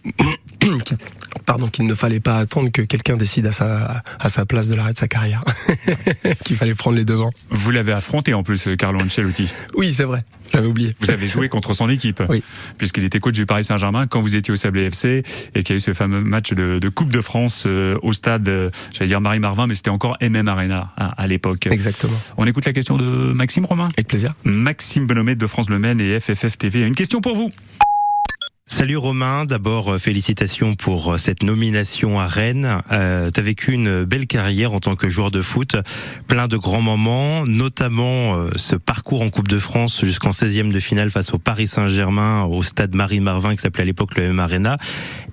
pardon 1.46 1.68
qu'il 1.68 1.86
ne 1.86 1.94
fallait 1.94 2.20
pas 2.20 2.38
attendre 2.38 2.70
que 2.70 2.82
quelqu'un 2.82 3.16
décide 3.16 3.46
à 3.46 3.52
sa 3.52 4.02
à 4.20 4.28
sa 4.28 4.44
place 4.46 4.68
de 4.68 4.74
l'arrêt 4.74 4.92
de 4.92 4.98
sa 4.98 5.08
carrière 5.08 5.40
qu'il 6.44 6.56
fallait 6.56 6.74
prendre 6.74 6.96
les 6.96 7.04
devants 7.04 7.32
Vous 7.50 7.70
l'avez 7.70 7.92
affronté 7.92 8.34
en 8.34 8.42
plus, 8.42 8.66
euh, 8.68 8.76
Carlo 8.76 9.00
Ancelotti. 9.00 9.48
oui 9.76 9.92
c'est 9.94 10.04
vrai 10.04 10.24
j'avais 10.52 10.66
oublié 10.66 10.94
Vous 11.00 11.10
avez 11.10 11.26
joué 11.26 11.48
contre 11.48 11.74
son 11.74 11.88
équipe, 11.88 12.22
Oui. 12.28 12.42
puisqu'il 12.78 13.02
était 13.04 13.18
coach 13.18 13.34
du 13.34 13.44
Paris 13.46 13.64
Saint-Germain 13.64 14.06
quand 14.06 14.22
vous 14.22 14.34
étiez 14.36 14.52
au 14.52 14.56
Sablé 14.56 14.82
FC 14.84 15.24
et 15.54 15.62
qu'il 15.62 15.70
y 15.70 15.72
a 15.74 15.76
eu 15.78 15.80
ce 15.80 15.94
fameux 15.94 16.22
match 16.22 16.52
de, 16.52 16.78
de 16.78 16.88
Coupe 16.88 17.10
de 17.12 17.20
France 17.20 17.64
euh, 17.66 17.98
au 18.02 18.12
stade, 18.12 18.48
euh, 18.48 18.70
j'allais 18.92 19.08
dire 19.08 19.20
Marie 19.20 19.40
Marvin, 19.40 19.66
mais 19.66 19.74
c'était 19.74 19.90
encore 19.90 20.16
MM 20.22 20.46
Arena 20.48 20.92
à, 20.96 21.06
à 21.20 21.26
l'époque. 21.26 21.66
exactement 21.66 22.16
On 22.36 22.46
écoute 22.46 22.66
la 22.66 22.72
question 22.72 22.96
de 22.96 23.32
Maxime 23.32 23.64
Romain. 23.64 23.88
avec 23.94 24.06
plaisir 24.06 24.32
Maxime 24.44 25.06
Bonhomet 25.06 25.34
de 25.34 25.46
France 25.46 25.68
Le 25.70 25.78
Maine 25.78 26.00
et 26.00 26.20
FFF 26.20 26.56
TV. 26.58 26.82
Une 26.82 26.94
question 26.94 27.20
pour 27.20 27.36
vous. 27.36 27.50
Salut 28.66 28.96
Romain, 28.96 29.44
d'abord 29.44 29.90
euh, 29.92 29.98
félicitations 29.98 30.74
pour 30.74 31.12
euh, 31.12 31.18
cette 31.18 31.42
nomination 31.42 32.18
à 32.18 32.26
Rennes. 32.26 32.80
Euh, 32.92 33.28
tu 33.28 33.42
vécu 33.42 33.72
une 33.72 34.04
belle 34.04 34.26
carrière 34.26 34.72
en 34.72 34.80
tant 34.80 34.96
que 34.96 35.10
joueur 35.10 35.30
de 35.30 35.42
foot, 35.42 35.76
plein 36.28 36.48
de 36.48 36.56
grands 36.56 36.80
moments, 36.80 37.44
notamment 37.44 38.36
euh, 38.36 38.48
ce 38.56 38.74
parcours 38.74 39.20
en 39.20 39.28
Coupe 39.28 39.48
de 39.48 39.58
France 39.58 40.02
jusqu'en 40.06 40.30
16e 40.30 40.72
de 40.72 40.80
finale 40.80 41.10
face 41.10 41.34
au 41.34 41.38
Paris 41.38 41.66
Saint-Germain 41.66 42.44
au 42.44 42.62
stade 42.62 42.94
Marie-Marvin 42.94 43.54
qui 43.54 43.60
s'appelait 43.60 43.82
à 43.82 43.84
l'époque 43.84 44.16
le 44.16 44.22
M 44.22 44.40
Arena, 44.40 44.78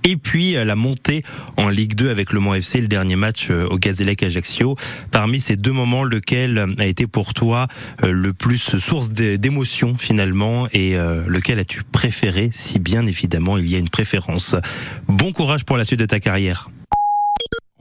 et 0.04 0.18
puis 0.18 0.54
la 0.54 0.76
montée 0.76 1.24
en 1.56 1.70
Ligue 1.70 1.96
2 1.96 2.10
avec 2.10 2.34
le 2.34 2.42
Mans 2.42 2.56
FC, 2.56 2.82
le 2.82 2.88
dernier 2.88 3.16
match 3.16 3.50
au 3.50 3.78
Gazélec 3.78 4.24
Ajaccio. 4.24 4.76
Parmi 5.12 5.40
ces 5.40 5.56
deux 5.56 5.72
moments, 5.72 6.04
lequel 6.04 6.76
a 6.80 6.88
été 6.88 7.06
pour 7.06 7.36
toi 7.36 7.68
le 8.02 8.34
plus 8.34 8.80
source 8.80 9.12
d'émotion 9.12 9.96
finalement 10.00 10.68
et 10.74 10.96
lequel 11.28 11.60
as-tu 11.60 11.84
préféré 11.84 12.50
si 12.52 12.80
bien 12.80 13.06
évidemment 13.06 13.21
évidemment, 13.22 13.58
il 13.58 13.70
y 13.70 13.76
a 13.76 13.78
une 13.78 13.90
préférence. 13.90 14.56
Bon 15.08 15.32
courage 15.32 15.64
pour 15.64 15.78
la 15.78 15.86
suite 15.86 16.00
de 16.00 16.06
ta 16.06 16.20
carrière. 16.20 16.70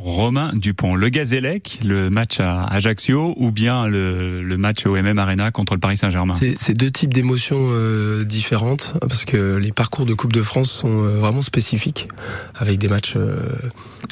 Romain 0.03 0.53
Dupont, 0.55 0.95
le 0.95 1.11
Gazélec, 1.11 1.81
le 1.85 2.09
match 2.09 2.41
à 2.41 2.65
Ajaccio 2.65 3.35
ou 3.37 3.53
bien 3.53 3.87
le, 3.87 4.43
le 4.43 4.57
match 4.57 4.87
au 4.87 4.97
MM 4.97 5.19
Arena 5.19 5.51
contre 5.51 5.75
le 5.75 5.81
Paris 5.81 5.99
Saint-Germain? 5.99 6.35
C'est 6.57 6.73
deux 6.73 6.91
types 6.91 7.13
d'émotions 7.13 7.59
euh, 7.61 8.25
différentes 8.25 8.95
parce 9.01 9.27
que 9.27 9.57
les 9.57 9.73
parcours 9.73 10.07
de 10.07 10.15
Coupe 10.15 10.33
de 10.33 10.43
France 10.43 10.71
sont 10.71 11.05
euh, 11.05 11.19
vraiment 11.19 11.43
spécifiques 11.43 12.09
avec 12.55 12.79
des 12.79 12.89
matchs 12.89 13.15
euh, 13.17 13.37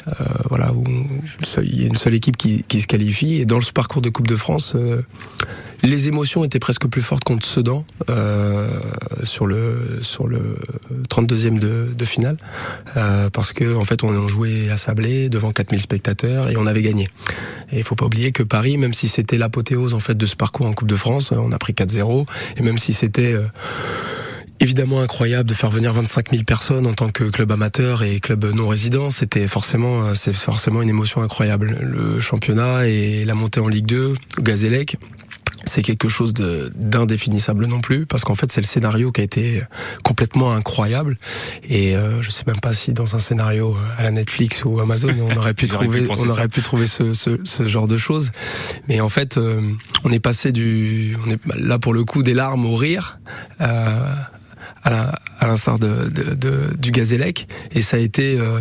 euh 0.07 0.11
voilà 0.49 0.73
où 0.73 0.83
il 1.63 1.81
y 1.81 1.83
a 1.83 1.87
une 1.87 1.95
seule 1.95 2.13
équipe 2.13 2.37
qui, 2.37 2.63
qui, 2.67 2.81
se 2.81 2.87
qualifie 2.87 3.41
et 3.41 3.45
dans 3.45 3.59
ce 3.59 3.71
parcours 3.71 4.03
de 4.03 4.09
Coupe 4.09 4.27
de 4.27 4.35
France 4.35 4.75
les 5.83 6.07
émotions 6.07 6.43
étaient 6.43 6.59
presque 6.59 6.87
plus 6.87 7.01
fortes 7.01 7.23
contre 7.23 7.45
Sedan 7.45 7.85
euh, 8.09 8.67
sur 9.23 9.47
le 9.47 9.99
sur 10.01 10.27
le 10.27 10.57
32e 11.09 11.59
de, 11.59 11.89
de 11.95 12.05
finale 12.05 12.37
euh, 12.97 13.29
parce 13.29 13.53
que 13.53 13.75
en 13.75 13.85
fait 13.85 14.03
on 14.03 14.27
jouait 14.27 14.69
à 14.69 14.77
Sablé 14.77 15.29
devant 15.29 15.51
4000 15.51 15.81
spectateurs 15.81 16.49
et 16.49 16.57
on 16.57 16.67
avait 16.67 16.81
gagné. 16.81 17.09
Et 17.71 17.77
il 17.77 17.83
faut 17.83 17.95
pas 17.95 18.05
oublier 18.05 18.31
que 18.31 18.43
Paris, 18.43 18.77
même 18.77 18.93
si 18.93 19.07
c'était 19.07 19.37
l'apothéose 19.37 19.93
en 19.93 19.99
fait 19.99 20.15
de 20.15 20.25
ce 20.25 20.35
parcours 20.35 20.65
en 20.65 20.73
Coupe 20.73 20.87
de 20.87 20.95
France, 20.95 21.31
on 21.31 21.51
a 21.51 21.57
pris 21.57 21.73
4-0 21.73 22.25
et 22.57 22.61
même 22.61 22.77
si 22.77 22.93
c'était 22.93 23.33
euh, 23.33 23.45
évidemment 24.59 25.01
incroyable 25.01 25.47
de 25.47 25.53
faire 25.53 25.69
venir 25.69 25.93
25 25.93 26.31
000 26.31 26.43
personnes 26.43 26.87
en 26.87 26.93
tant 26.93 27.09
que 27.09 27.23
club 27.23 27.51
amateur 27.51 28.03
et 28.03 28.19
club 28.19 28.45
non 28.53 28.67
résident. 28.67 29.11
C'était 29.11 29.47
forcément, 29.47 30.13
c'est 30.15 30.33
forcément 30.33 30.81
une 30.81 30.89
émotion 30.89 31.21
incroyable. 31.21 31.77
Le 31.81 32.19
championnat 32.19 32.87
et 32.87 33.23
la 33.23 33.35
montée 33.35 33.61
en 33.61 33.69
Ligue 33.69 33.85
2, 33.85 34.15
Gazélec, 34.41 34.97
c'est 35.69 35.81
quelque 35.81 36.09
chose 36.09 36.33
d'indéfinissable 36.33 37.65
non 37.65 37.79
plus 37.79 38.05
parce 38.05 38.23
qu'en 38.23 38.35
fait 38.35 38.51
c'est 38.51 38.61
le 38.61 38.67
scénario 38.67 39.11
qui 39.11 39.21
a 39.21 39.23
été 39.23 39.63
complètement 40.03 40.51
incroyable. 40.51 41.17
Et 41.63 41.95
euh, 41.95 42.21
je 42.21 42.29
sais 42.31 42.43
même 42.47 42.59
pas 42.59 42.73
si 42.73 42.93
dans 42.93 43.15
un 43.15 43.19
scénario 43.19 43.77
à 43.97 44.03
la 44.03 44.11
Netflix 44.11 44.65
ou 44.65 44.79
Amazon 44.79 45.15
on 45.21 45.37
aurait 45.37 45.53
pu 45.53 45.67
trouver 45.69 46.05
on 46.09 46.29
aurait 46.29 46.47
pu 46.47 46.61
trouver 46.61 46.87
ce, 46.87 47.13
ce, 47.13 47.39
ce, 47.43 47.65
genre 47.65 47.87
de 47.87 47.97
choses. 47.97 48.31
Mais 48.87 48.99
en 48.99 49.09
fait 49.09 49.37
euh, 49.37 49.61
on 50.03 50.11
est 50.11 50.19
passé 50.19 50.51
du 50.51 51.15
on 51.25 51.29
est 51.29 51.39
là 51.55 51.79
pour 51.79 51.93
le 51.93 52.03
coup 52.03 52.23
des 52.23 52.33
larmes 52.33 52.65
au 52.65 52.75
rire 52.75 53.19
euh, 53.61 54.13
à 54.83 55.13
l'instar 55.47 55.79
de, 55.79 56.09
du 56.77 56.91
Gazélec. 56.91 57.47
Et 57.71 57.81
ça 57.81 57.97
a 57.97 57.99
été 57.99 58.39
euh, 58.39 58.59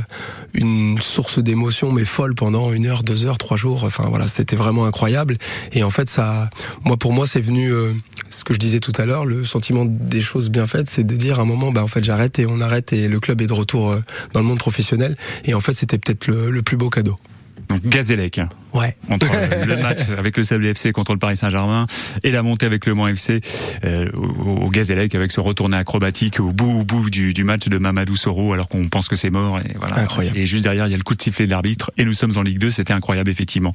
une 0.54 0.98
source 0.98 1.38
d'émotion, 1.38 1.92
mais 1.92 2.04
folle 2.04 2.34
pendant 2.34 2.72
une 2.72 2.86
heure, 2.86 3.02
deux 3.02 3.26
heures, 3.26 3.38
trois 3.38 3.56
jours. 3.56 3.84
Enfin 3.84 4.06
voilà, 4.08 4.28
c'était 4.28 4.56
vraiment 4.56 4.86
incroyable. 4.86 5.36
Et 5.72 5.82
en 5.82 5.90
fait, 5.90 6.08
ça, 6.08 6.50
moi 6.84 6.96
pour 6.96 7.12
moi, 7.12 7.26
c'est 7.26 7.40
venu 7.40 7.72
euh, 7.72 7.92
ce 8.30 8.44
que 8.44 8.54
je 8.54 8.58
disais 8.58 8.80
tout 8.80 8.92
à 8.96 9.06
l'heure, 9.06 9.24
le 9.24 9.44
sentiment 9.44 9.84
des 9.84 10.20
choses 10.20 10.50
bien 10.50 10.66
faites, 10.66 10.88
c'est 10.88 11.04
de 11.04 11.16
dire 11.16 11.38
à 11.38 11.42
un 11.42 11.46
moment, 11.46 11.72
bah 11.72 11.82
en 11.82 11.88
fait, 11.88 12.04
j'arrête 12.04 12.38
et 12.38 12.46
on 12.46 12.60
arrête 12.60 12.92
et 12.92 13.08
le 13.08 13.20
club 13.20 13.40
est 13.40 13.46
de 13.46 13.52
retour 13.52 13.90
euh, 13.90 14.00
dans 14.32 14.40
le 14.40 14.46
monde 14.46 14.58
professionnel. 14.58 15.16
Et 15.44 15.54
en 15.54 15.60
fait, 15.60 15.72
c'était 15.72 15.98
peut-être 15.98 16.26
le, 16.26 16.50
le 16.50 16.62
plus 16.62 16.76
beau 16.76 16.90
cadeau. 16.90 17.16
Donc 17.68 17.82
Gazélec. 17.84 18.40
Ouais. 18.74 18.96
Entre 19.10 19.26
le 19.66 19.76
match 19.76 20.00
avec 20.16 20.36
le 20.36 20.42
Sable 20.42 20.66
FC 20.66 20.92
contre 20.92 21.12
le 21.12 21.18
Paris 21.18 21.36
Saint-Germain 21.36 21.86
et 22.22 22.30
la 22.30 22.42
montée 22.42 22.66
avec 22.66 22.86
le 22.86 22.94
Mans 22.94 23.08
FC 23.08 23.40
euh, 23.84 24.10
au, 24.12 24.66
au 24.66 24.70
Gazélec 24.70 25.14
avec 25.14 25.32
ce 25.32 25.40
retourné 25.40 25.76
acrobatique 25.76 26.40
au 26.40 26.52
bout 26.52 26.80
au 26.80 26.84
bout 26.84 27.10
du, 27.10 27.32
du 27.32 27.44
match 27.44 27.68
de 27.68 27.78
Mamadou 27.78 28.16
Soro 28.16 28.52
alors 28.52 28.68
qu'on 28.68 28.88
pense 28.88 29.08
que 29.08 29.16
c'est 29.16 29.30
mort 29.30 29.58
et 29.60 29.74
voilà. 29.78 30.00
Incroyable. 30.00 30.36
Et 30.36 30.46
juste 30.46 30.64
derrière 30.64 30.86
il 30.86 30.90
y 30.90 30.94
a 30.94 30.96
le 30.98 31.02
coup 31.02 31.14
de 31.14 31.22
sifflet 31.22 31.46
de 31.46 31.50
l'arbitre 31.50 31.90
et 31.96 32.04
nous 32.04 32.12
sommes 32.12 32.36
en 32.36 32.42
Ligue 32.42 32.58
2, 32.58 32.70
c'était 32.70 32.92
incroyable 32.92 33.30
effectivement. 33.30 33.72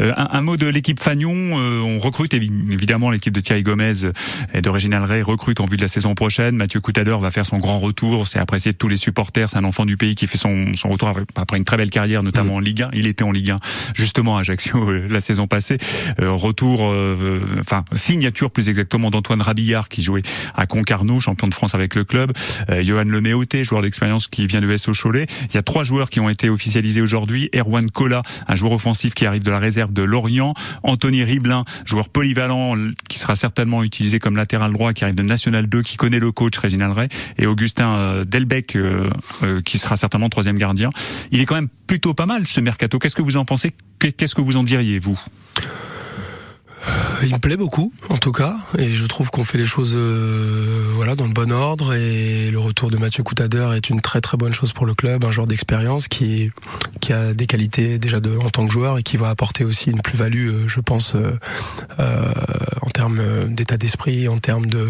Euh, 0.00 0.12
un, 0.16 0.28
un, 0.32 0.40
mot 0.40 0.56
de 0.56 0.66
l'équipe 0.66 1.00
Fagnon, 1.00 1.58
euh, 1.58 1.80
on 1.80 1.98
recrute 1.98 2.34
évidemment 2.34 3.10
l'équipe 3.10 3.32
de 3.32 3.40
Thierry 3.40 3.62
Gomez 3.62 4.10
et 4.52 4.60
de 4.60 4.68
Réginald 4.68 5.04
Ray 5.04 5.22
recrute 5.22 5.60
en 5.60 5.64
vue 5.64 5.76
de 5.76 5.82
la 5.82 5.88
saison 5.88 6.14
prochaine. 6.14 6.56
Mathieu 6.56 6.80
Coutadeur 6.80 7.20
va 7.20 7.30
faire 7.30 7.46
son 7.46 7.58
grand 7.58 7.78
retour, 7.78 8.26
c'est 8.26 8.38
apprécié 8.38 8.72
de 8.72 8.76
tous 8.76 8.88
les 8.88 8.96
supporters, 8.96 9.50
c'est 9.50 9.58
un 9.58 9.64
enfant 9.64 9.86
du 9.86 9.96
pays 9.96 10.14
qui 10.14 10.26
fait 10.26 10.38
son, 10.38 10.74
son 10.74 10.88
retour 10.88 11.12
après 11.36 11.56
une 11.56 11.64
très 11.64 11.76
belle 11.76 11.90
carrière 11.90 12.22
notamment 12.22 12.54
mmh. 12.54 12.56
en 12.56 12.60
Ligue 12.60 12.82
1. 12.82 12.90
Il 12.92 13.06
était 13.06 13.24
en 13.24 13.32
Ligue 13.32 13.50
1 13.50 13.58
justement 13.94 14.33
à 14.38 14.42
euh, 14.42 15.08
la 15.08 15.20
saison 15.20 15.46
passée. 15.46 15.78
Euh, 16.20 16.30
retour, 16.32 16.90
euh, 16.90 17.40
enfin 17.60 17.84
signature 17.94 18.50
plus 18.50 18.68
exactement 18.68 19.10
d'Antoine 19.10 19.42
Rabillard 19.42 19.88
qui 19.88 20.02
jouait 20.02 20.22
à 20.54 20.66
Concarneau, 20.66 21.20
champion 21.20 21.48
de 21.48 21.54
France 21.54 21.74
avec 21.74 21.94
le 21.94 22.04
club. 22.04 22.32
Johan 22.82 23.04
Leméoté, 23.04 23.64
joueur 23.64 23.82
d'expérience 23.82 24.28
qui 24.28 24.46
vient 24.46 24.60
de 24.60 24.76
SO 24.76 24.92
Cholet. 24.92 25.26
Il 25.48 25.54
y 25.54 25.58
a 25.58 25.62
trois 25.62 25.84
joueurs 25.84 26.10
qui 26.10 26.20
ont 26.20 26.28
été 26.28 26.48
officialisés 26.48 27.00
aujourd'hui. 27.00 27.50
Erwan 27.54 27.90
Cola, 27.90 28.22
un 28.48 28.56
joueur 28.56 28.72
offensif 28.72 29.14
qui 29.14 29.26
arrive 29.26 29.42
de 29.42 29.50
la 29.50 29.58
réserve 29.58 29.92
de 29.92 30.02
Lorient. 30.02 30.54
Anthony 30.82 31.24
Riblin, 31.24 31.64
joueur 31.84 32.08
polyvalent 32.08 32.76
qui 33.08 33.18
sera 33.18 33.36
certainement 33.36 33.82
utilisé 33.82 34.18
comme 34.18 34.36
latéral 34.36 34.72
droit, 34.72 34.92
qui 34.92 35.04
arrive 35.04 35.16
de 35.16 35.22
National 35.22 35.66
2, 35.66 35.82
qui 35.82 35.96
connaît 35.96 36.20
le 36.20 36.32
coach 36.32 36.56
Réginald 36.58 36.92
Ray. 36.92 37.08
Et 37.38 37.46
Augustin 37.46 38.24
Delbecq, 38.26 38.76
qui 39.64 39.78
sera 39.78 39.96
certainement 39.96 40.28
troisième 40.28 40.58
gardien. 40.58 40.90
Il 41.30 41.40
est 41.40 41.46
quand 41.46 41.54
même 41.54 41.68
plutôt 41.86 42.14
pas 42.14 42.26
mal 42.26 42.46
ce 42.46 42.60
mercato. 42.60 42.98
Qu'est-ce 42.98 43.16
que 43.16 43.22
vous 43.22 43.36
en 43.36 43.44
pensez? 43.44 43.74
Qu'est-ce 44.12 44.34
que 44.34 44.42
vous 44.42 44.56
en 44.56 44.64
diriez, 44.64 44.98
vous? 44.98 45.18
Il 47.22 47.32
me 47.34 47.38
plaît 47.38 47.56
beaucoup, 47.56 47.92
en 48.08 48.18
tout 48.18 48.32
cas, 48.32 48.56
et 48.78 48.92
je 48.92 49.06
trouve 49.06 49.30
qu'on 49.30 49.44
fait 49.44 49.58
les 49.58 49.66
choses, 49.66 49.94
euh, 49.96 50.90
voilà, 50.94 51.14
dans 51.14 51.26
le 51.26 51.32
bon 51.32 51.52
ordre. 51.52 51.94
Et 51.94 52.50
le 52.50 52.58
retour 52.58 52.90
de 52.90 52.96
Mathieu 52.96 53.22
Coutadeur 53.22 53.74
est 53.74 53.88
une 53.88 54.00
très 54.00 54.20
très 54.20 54.36
bonne 54.36 54.52
chose 54.52 54.72
pour 54.72 54.86
le 54.86 54.94
club, 54.94 55.24
un 55.24 55.30
joueur 55.30 55.46
d'expérience 55.46 56.08
qui 56.08 56.50
qui 57.00 57.12
a 57.12 57.34
des 57.34 57.46
qualités 57.46 57.98
déjà 57.98 58.20
de 58.20 58.36
en 58.38 58.50
tant 58.50 58.66
que 58.66 58.72
joueur 58.72 58.98
et 58.98 59.02
qui 59.02 59.16
va 59.16 59.28
apporter 59.28 59.64
aussi 59.64 59.90
une 59.90 60.00
plus-value, 60.00 60.48
euh, 60.48 60.68
je 60.68 60.80
pense, 60.80 61.14
euh, 61.14 61.32
euh 61.98 62.32
en 62.82 62.90
termes 62.90 63.20
d'état 63.48 63.76
d'esprit, 63.76 64.28
en 64.28 64.38
termes 64.38 64.66
de 64.66 64.88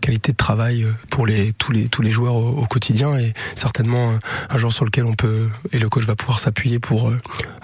qualité 0.00 0.30
de 0.30 0.36
travail 0.36 0.86
pour 1.10 1.26
les 1.26 1.52
tous 1.52 1.72
les 1.72 1.88
tous 1.88 2.00
les 2.00 2.12
joueurs 2.12 2.36
au, 2.36 2.50
au, 2.50 2.66
quotidien 2.66 3.18
et 3.18 3.32
certainement 3.56 4.16
un 4.48 4.58
joueur 4.58 4.72
sur 4.72 4.84
lequel 4.84 5.06
on 5.06 5.14
peut 5.14 5.48
et 5.72 5.80
le 5.80 5.88
coach 5.88 6.04
va 6.04 6.14
pouvoir 6.14 6.38
s'appuyer 6.38 6.78
pour 6.78 7.12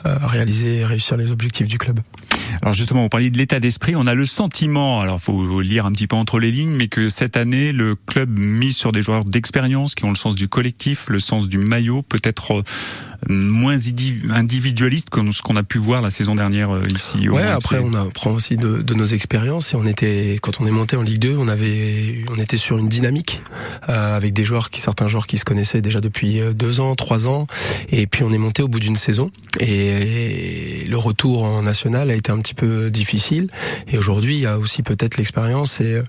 réaliser 0.04 0.78
et 0.78 0.85
réussir 0.85 1.16
les 1.16 1.31
objectifs 1.31 1.68
du 1.68 1.78
club. 1.78 2.00
Alors 2.62 2.75
justement, 2.75 3.03
vous 3.03 3.09
parliez 3.09 3.31
de 3.31 3.38
l'état 3.38 3.61
d'esprit. 3.61 3.94
On 3.97 4.07
a 4.07 4.14
le 4.14 4.27
sentiment, 4.27 5.01
alors 5.01 5.21
faut 5.21 5.61
lire 5.61 5.87
un 5.87 5.92
petit 5.92 6.07
peu 6.07 6.16
entre 6.16 6.38
les 6.40 6.51
lignes, 6.51 6.75
mais 6.75 6.88
que 6.88 7.09
cette 7.09 7.37
année, 7.37 7.73
le 7.73 7.94
club 7.94 8.38
mise 8.38 8.77
sur 8.77 8.92
des 8.92 9.03
joueurs 9.03 9.25
d'expérience 9.25 9.94
qui 9.94 10.05
ont 10.05 10.11
le 10.11 10.16
sens 10.16 10.35
du 10.35 10.49
collectif, 10.49 11.09
le 11.09 11.21
sens 11.21 11.49
du 11.49 11.59
maillot, 11.59 12.03
peut-être 12.03 12.64
moins 13.28 13.76
individualiste 14.31 15.11
que 15.11 15.33
ce 15.33 15.42
qu'on 15.42 15.57
a 15.57 15.62
pu 15.62 15.78
voir 15.78 16.02
la 16.02 16.11
saison 16.11 16.35
dernière 16.35 16.74
euh, 16.74 16.88
ici. 16.88 17.28
Ouais, 17.28 17.42
après 17.42 17.78
on 17.78 17.92
apprend 17.92 18.31
aussi 18.31 18.57
de, 18.57 18.81
de, 18.81 18.94
nos 18.94 19.07
expériences. 19.07 19.74
Et 19.74 19.76
on 19.76 19.87
était 19.87 20.38
quand 20.40 20.61
on 20.61 20.66
est 20.66 20.70
monté 20.70 20.96
en 20.96 21.02
Ligue 21.02 21.20
2, 21.20 21.37
on 21.37 21.48
avait 21.48 22.24
on 22.31 22.38
était 22.38 22.57
sur 22.57 22.78
une 22.78 22.88
dynamique 22.88 23.42
euh, 23.88 24.16
avec 24.16 24.33
des 24.33 24.44
joueurs 24.44 24.70
qui 24.70 24.81
certains 24.81 25.09
joueurs 25.09 25.26
qui 25.26 25.37
se 25.37 25.44
connaissaient 25.44 25.81
déjà 25.81 26.00
depuis 26.00 26.40
euh, 26.40 26.52
deux 26.52 26.81
ans, 26.81 26.94
trois 26.94 27.26
ans. 27.26 27.46
Et 27.90 28.07
puis 28.07 28.22
on 28.22 28.33
est 28.33 28.38
monté 28.38 28.62
au 28.62 28.68
bout 28.68 28.81
d'une 28.81 28.96
saison. 28.96 29.31
Et, 29.61 30.83
et, 30.83 30.85
le 30.87 30.96
retour 30.96 31.42
en 31.42 31.62
national 31.62 32.11
a 32.11 32.14
été 32.14 32.31
un 32.31 32.38
petit 32.38 32.54
peu 32.54 32.90
difficile. 32.90 33.48
Et 33.88 33.98
aujourd'hui 33.98 34.37
il 34.37 34.40
y 34.40 34.46
a 34.46 34.59
aussi 34.59 34.83
peut-être 34.83 35.16
l'expérience 35.16 35.81
et, 35.81 36.02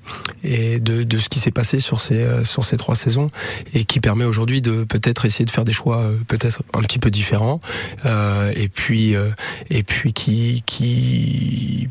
et 0.44 0.80
de, 0.80 1.04
de 1.04 1.18
ce 1.18 1.28
qui 1.28 1.40
s'est 1.40 1.52
passé 1.52 1.80
sur 1.80 2.02
ces 2.02 2.46
sur 2.46 2.64
ces 2.64 2.78
trois 2.78 2.96
saisons 2.96 3.30
et 3.74 3.84
qui 3.84 4.00
permet 4.00 4.26
aujourd'hui 4.26 4.62
de 4.62 4.84
peut-être 4.84 5.26
essayer 5.26 5.46
de 5.46 5.52
faire 5.52 5.66
des 5.66 5.74
choix 5.74 6.04
peut-être 6.28 6.62
un 6.74 6.82
petit 6.82 6.99
peu 7.00 7.12
différents 7.12 7.62
euh, 8.06 8.52
et 8.56 8.70
puis 8.70 9.16
euh, 9.16 9.30
et 9.70 9.84
puis 9.84 10.14
qui 10.14 10.64
qui 10.66 11.90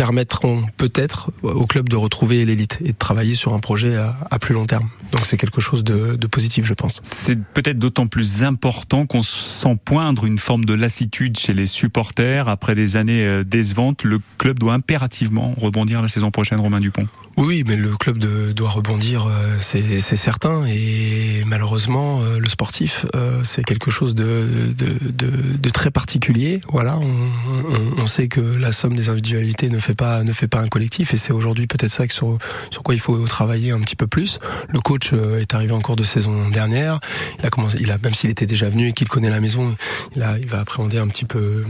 permettront 0.00 0.64
peut-être 0.78 1.30
au 1.42 1.66
club 1.66 1.90
de 1.90 1.96
retrouver 1.96 2.46
l'élite 2.46 2.78
et 2.82 2.92
de 2.92 2.96
travailler 2.96 3.34
sur 3.34 3.52
un 3.52 3.58
projet 3.58 3.96
à, 3.96 4.16
à 4.30 4.38
plus 4.38 4.54
long 4.54 4.64
terme. 4.64 4.88
Donc 5.12 5.26
c'est 5.26 5.36
quelque 5.36 5.60
chose 5.60 5.84
de, 5.84 6.16
de, 6.16 6.26
positif, 6.26 6.64
je 6.64 6.72
pense. 6.72 7.02
C'est 7.04 7.38
peut-être 7.38 7.78
d'autant 7.78 8.06
plus 8.06 8.42
important 8.42 9.04
qu'on 9.04 9.20
sent 9.20 9.76
poindre 9.84 10.24
une 10.24 10.38
forme 10.38 10.64
de 10.64 10.72
lassitude 10.72 11.38
chez 11.38 11.52
les 11.52 11.66
supporters. 11.66 12.48
Après 12.48 12.74
des 12.74 12.96
années 12.96 13.26
euh, 13.26 13.44
décevantes, 13.44 14.02
le 14.02 14.20
club 14.38 14.58
doit 14.58 14.72
impérativement 14.72 15.52
rebondir 15.58 16.00
la 16.00 16.08
saison 16.08 16.30
prochaine, 16.30 16.60
Romain 16.60 16.80
Dupont. 16.80 17.06
Oui, 17.40 17.64
mais 17.66 17.74
le 17.74 17.96
club 17.96 18.18
de, 18.18 18.52
doit 18.52 18.68
rebondir, 18.68 19.26
euh, 19.26 19.56
c'est 19.60 20.00
certain. 20.16 20.66
Et 20.66 21.42
malheureusement, 21.46 22.20
euh, 22.20 22.38
le 22.38 22.48
sportif, 22.50 23.06
euh, 23.14 23.40
c'est 23.44 23.64
quelque 23.64 23.90
chose 23.90 24.14
de, 24.14 24.46
de, 24.76 24.86
de, 25.10 25.30
de, 25.58 25.70
très 25.70 25.90
particulier. 25.90 26.60
Voilà, 26.68 26.98
on, 26.98 27.06
on, 27.06 28.02
on, 28.02 28.06
sait 28.06 28.28
que 28.28 28.42
la 28.42 28.72
somme 28.72 28.94
des 28.94 29.08
individualités 29.08 29.70
ne 29.70 29.78
fait 29.78 29.94
pas 29.94 30.22
ne 30.22 30.34
fait 30.34 30.48
pas 30.48 30.60
un 30.60 30.66
collectif, 30.66 31.14
et 31.14 31.16
c'est 31.16 31.32
aujourd'hui 31.32 31.66
peut-être 31.66 31.90
ça 31.90 32.04
sur 32.10 32.36
sur 32.70 32.82
quoi 32.82 32.94
il 32.94 33.00
faut 33.00 33.16
travailler 33.24 33.70
un 33.70 33.80
petit 33.80 33.96
peu 33.96 34.06
plus. 34.06 34.38
Le 34.68 34.80
coach 34.80 35.14
est 35.14 35.54
arrivé 35.54 35.72
en 35.72 35.80
cours 35.80 35.96
de 35.96 36.04
saison 36.04 36.50
dernière. 36.50 37.00
Il 37.38 37.46
a 37.46 37.48
commencé, 37.48 37.78
il 37.80 37.90
a 37.90 37.96
même 37.96 38.12
s'il 38.12 38.28
était 38.28 38.46
déjà 38.46 38.68
venu 38.68 38.88
et 38.88 38.92
qu'il 38.92 39.08
connaît 39.08 39.30
la 39.30 39.40
maison, 39.40 39.74
il, 40.14 40.22
a, 40.22 40.36
il 40.38 40.46
va 40.46 40.60
appréhender 40.60 40.98
un 40.98 41.08
petit 41.08 41.24
peu 41.24 41.64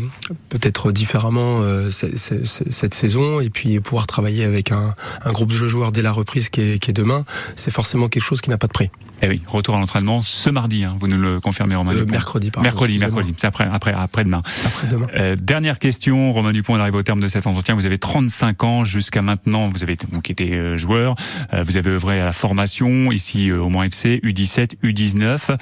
peut-être 0.48 0.90
différemment 0.90 1.62
cette, 1.92 2.18
cette 2.44 2.94
saison, 2.94 3.40
et 3.40 3.50
puis 3.50 3.78
pouvoir 3.78 4.09
travailler 4.09 4.42
avec 4.42 4.72
un, 4.72 4.96
un 5.24 5.33
groupe 5.33 5.52
de 5.52 5.60
joueurs 5.68 5.92
dès 5.92 6.03
la 6.03 6.12
reprise 6.12 6.49
qui 6.49 6.61
est, 6.61 6.79
qui 6.79 6.90
est 6.90 6.94
demain, 6.94 7.25
c'est 7.57 7.70
forcément 7.70 8.09
quelque 8.09 8.23
chose 8.23 8.40
qui 8.40 8.51
n'a 8.51 8.59
pas 8.59 8.66
de 8.66 8.73
prix. 8.73 8.90
Eh 9.23 9.29
oui, 9.29 9.42
retour 9.46 9.77
à 9.77 9.79
l'entraînement 9.79 10.23
ce 10.23 10.49
mardi, 10.49 10.85
hein, 10.85 10.96
vous 10.99 11.07
nous 11.07 11.18
le 11.18 11.40
confirmez 11.40 11.75
Romain 11.75 11.94
euh, 11.94 12.07
Mercredi, 12.07 12.51
pardon, 12.51 12.66
Mercredi, 12.66 12.99
mercredi, 12.99 13.35
c'est 13.37 13.46
après, 13.46 13.68
après, 13.70 13.92
après 13.92 14.25
demain. 14.25 14.42
Après 14.64 14.87
demain. 14.87 15.07
Euh, 15.14 15.37
dernière 15.37 15.79
question, 15.79 16.33
Romain 16.33 16.53
Dupont, 16.53 16.75
on 16.75 16.81
arrive 16.81 16.94
au 16.94 17.03
terme 17.03 17.20
de 17.20 17.29
cet 17.29 17.46
entretien. 17.46 17.75
Vous 17.75 17.85
avez 17.85 17.99
35 17.99 18.64
ans 18.64 18.85
jusqu'à 18.85 19.20
maintenant, 19.20 19.68
vous 19.68 19.83
avez 19.83 19.96
donc 20.11 20.31
été 20.31 20.55
euh, 20.55 20.79
joueur, 20.79 21.16
vous 21.53 21.77
avez 21.77 21.90
œuvré 21.90 22.20
à 22.20 22.25
la 22.25 22.33
formation 22.33 23.12
ici 23.12 23.53
au 23.53 23.68
Mans 23.68 23.83
FC, 23.83 24.20
U17, 24.25 24.77
U19. 24.83 25.57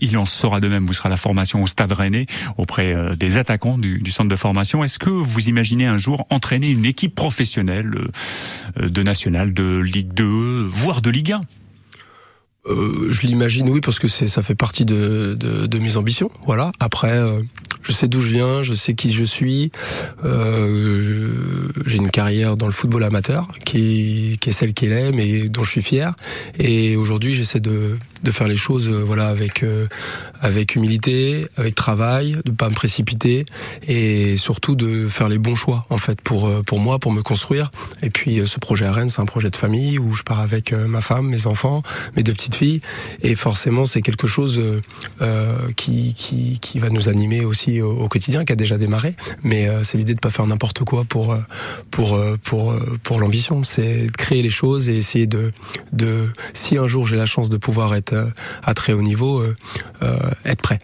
il 0.00 0.18
en 0.18 0.26
sera 0.26 0.60
de 0.60 0.68
même, 0.68 0.84
vous 0.86 0.92
serez 0.92 1.08
à 1.08 1.10
la 1.10 1.16
formation 1.16 1.62
au 1.62 1.66
Stade 1.66 1.92
Rennais 1.92 2.26
auprès 2.56 2.94
des 3.16 3.36
attaquants 3.36 3.78
du, 3.78 4.00
du 4.00 4.10
centre 4.10 4.28
de 4.28 4.36
formation. 4.36 4.84
Est-ce 4.84 4.98
que 4.98 5.10
vous 5.10 5.48
imaginez 5.48 5.86
un 5.86 5.98
jour 5.98 6.26
entraîner 6.30 6.70
une 6.70 6.84
équipe 6.84 7.14
professionnelle 7.14 7.90
de 8.76 9.02
nationale, 9.02 9.37
de 9.46 9.78
Ligue 9.80 10.12
2, 10.14 10.66
voire 10.66 11.00
de 11.00 11.10
Ligue 11.10 11.32
1 11.32 11.40
euh, 12.68 13.08
je 13.10 13.22
l'imagine, 13.22 13.68
oui, 13.70 13.80
parce 13.80 13.98
que 13.98 14.08
c'est 14.08 14.28
ça 14.28 14.42
fait 14.42 14.54
partie 14.54 14.84
de, 14.84 15.36
de, 15.38 15.66
de, 15.66 15.78
mes 15.78 15.96
ambitions. 15.96 16.30
Voilà. 16.46 16.72
Après, 16.80 17.12
euh, 17.12 17.40
je 17.88 17.92
sais 17.92 18.06
d'où 18.06 18.20
je 18.20 18.28
viens, 18.28 18.62
je 18.62 18.74
sais 18.74 18.94
qui 18.94 19.12
je 19.12 19.24
suis. 19.24 19.72
Euh, 20.24 21.68
j'ai 21.86 21.96
une 21.96 22.10
carrière 22.10 22.56
dans 22.58 22.66
le 22.66 22.72
football 22.72 23.02
amateur 23.02 23.48
qui, 23.64 24.36
qui 24.40 24.50
est 24.50 24.52
celle 24.52 24.74
qu'elle 24.74 24.92
est, 24.92 25.10
mais 25.12 25.48
dont 25.48 25.64
je 25.64 25.70
suis 25.70 25.82
fier. 25.82 26.14
Et 26.58 26.96
aujourd'hui, 26.96 27.32
j'essaie 27.32 27.60
de, 27.60 27.96
de 28.22 28.30
faire 28.30 28.46
les 28.46 28.56
choses, 28.56 28.88
euh, 28.88 29.02
voilà, 29.04 29.28
avec 29.28 29.62
euh, 29.62 29.86
avec 30.40 30.76
humilité, 30.76 31.46
avec 31.56 31.74
travail, 31.74 32.36
de 32.44 32.50
pas 32.50 32.68
me 32.68 32.74
précipiter 32.74 33.46
et 33.86 34.36
surtout 34.36 34.74
de 34.74 35.06
faire 35.06 35.30
les 35.30 35.38
bons 35.38 35.56
choix 35.56 35.86
en 35.88 35.98
fait 35.98 36.20
pour 36.20 36.50
pour 36.64 36.80
moi, 36.80 36.98
pour 36.98 37.12
me 37.12 37.22
construire. 37.22 37.70
Et 38.02 38.10
puis 38.10 38.42
ce 38.46 38.58
projet 38.58 38.84
à 38.84 38.92
Rennes, 38.92 39.08
c'est 39.08 39.22
un 39.22 39.26
projet 39.26 39.50
de 39.50 39.56
famille 39.56 39.98
où 39.98 40.12
je 40.12 40.24
pars 40.24 40.40
avec 40.40 40.72
ma 40.72 41.00
femme, 41.00 41.28
mes 41.28 41.46
enfants, 41.46 41.82
mes 42.16 42.22
deux 42.22 42.32
petites 42.32 42.56
et 43.22 43.34
forcément 43.34 43.86
c'est 43.86 44.02
quelque 44.02 44.26
chose 44.26 44.60
euh, 45.20 45.72
qui, 45.76 46.14
qui 46.14 46.78
va 46.78 46.90
nous 46.90 47.08
animer 47.08 47.44
aussi 47.44 47.80
au, 47.80 48.08
quotidien, 48.08 48.44
qui 48.44 48.52
a 48.52 48.56
déjà 48.56 48.78
démarré. 48.78 49.14
Mais 49.42 49.68
euh, 49.68 49.82
c'est 49.82 49.98
l'idée 49.98 50.14
de 50.14 50.20
pas 50.20 50.30
faire 50.30 50.46
n'importe 50.46 50.84
quoi 50.84 51.04
pour 51.04 51.32
euh, 51.32 51.40
euh, 51.98 53.18
l'ambition. 53.18 53.64
C'est 53.64 54.06
de 54.06 54.12
créer 54.12 54.42
les 54.42 54.50
choses 54.50 54.88
et 54.88 54.96
essayer 54.96 55.26
de 55.26 55.52
si 56.52 56.78
un 56.78 56.86
jour 56.86 57.06
j'ai 57.06 57.16
la 57.16 57.26
chance 57.26 57.48
de 57.50 57.56
pouvoir 57.56 57.94
être 57.94 58.14
à 58.62 58.74
très 58.74 58.92
haut 58.92 59.02
niveau, 59.02 59.42
être 60.44 60.62
prêt. 60.62 60.78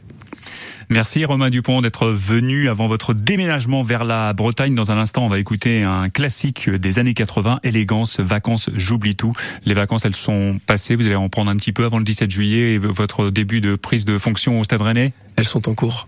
Merci 0.91 1.25
Romain 1.25 1.51
Dupont 1.51 1.81
d'être 1.81 2.09
venu 2.09 2.69
avant 2.69 2.87
votre 2.87 3.15
déménagement 3.15 3.83
vers 3.83 4.05
la 4.05 4.33
Bretagne. 4.33 4.75
Dans 4.75 4.91
un 4.91 4.99
instant, 4.99 5.25
on 5.25 5.29
va 5.29 5.39
écouter 5.39 5.83
un 5.83 6.09
classique 6.11 6.69
des 6.69 6.99
années 6.99 7.15
80, 7.15 7.61
Élégance, 7.63 8.21
vacances, 8.21 8.71
j'oublie 8.75 9.17
tout. 9.17 9.33
Les 9.65 9.75
vacances, 9.75 10.05
elles 10.05 10.15
sont 10.15 10.59
passées. 10.67 10.97
Vous 10.97 11.07
allez 11.07 11.15
en 11.15 11.29
prendre 11.29 11.51
un 11.51 11.57
petit 11.57 11.73
peu 11.73 11.85
avant 11.85 11.99
le 11.99 12.05
17 12.05 12.31
juillet 12.31 12.75
et 12.75 12.79
votre 12.79 13.31
début 13.31 13.61
de 13.61 13.77
prise 13.77 14.05
de 14.05 14.19
fonction 14.19 14.61
au 14.61 14.65
Stade 14.65 14.83
Rennais? 14.83 15.13
Elles 15.37 15.47
sont 15.47 15.69
en 15.69 15.75
cours. 15.75 16.07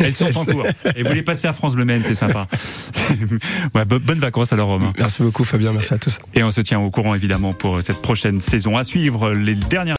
Elles 0.00 0.12
sont 0.12 0.36
en 0.36 0.44
cours. 0.44 0.66
Et 0.96 1.02
vous 1.02 1.12
les 1.12 1.22
passez 1.22 1.48
à 1.48 1.54
France 1.54 1.74
Bleu 1.74 1.86
Maine, 1.86 2.02
c'est 2.04 2.14
sympa. 2.14 2.46
ouais, 3.74 3.84
bonnes 3.86 4.18
vacances 4.18 4.52
alors 4.52 4.68
Romain. 4.68 4.92
Merci 4.98 5.22
beaucoup 5.22 5.44
Fabien, 5.44 5.72
merci 5.72 5.94
à 5.94 5.98
tous. 5.98 6.18
Et 6.34 6.42
on 6.42 6.50
se 6.50 6.60
tient 6.60 6.78
au 6.78 6.90
courant 6.90 7.14
évidemment 7.14 7.54
pour 7.54 7.80
cette 7.80 8.02
prochaine 8.02 8.40
saison. 8.40 8.76
À 8.76 8.84
suivre 8.84 9.32
les 9.32 9.54
dernières 9.54 9.94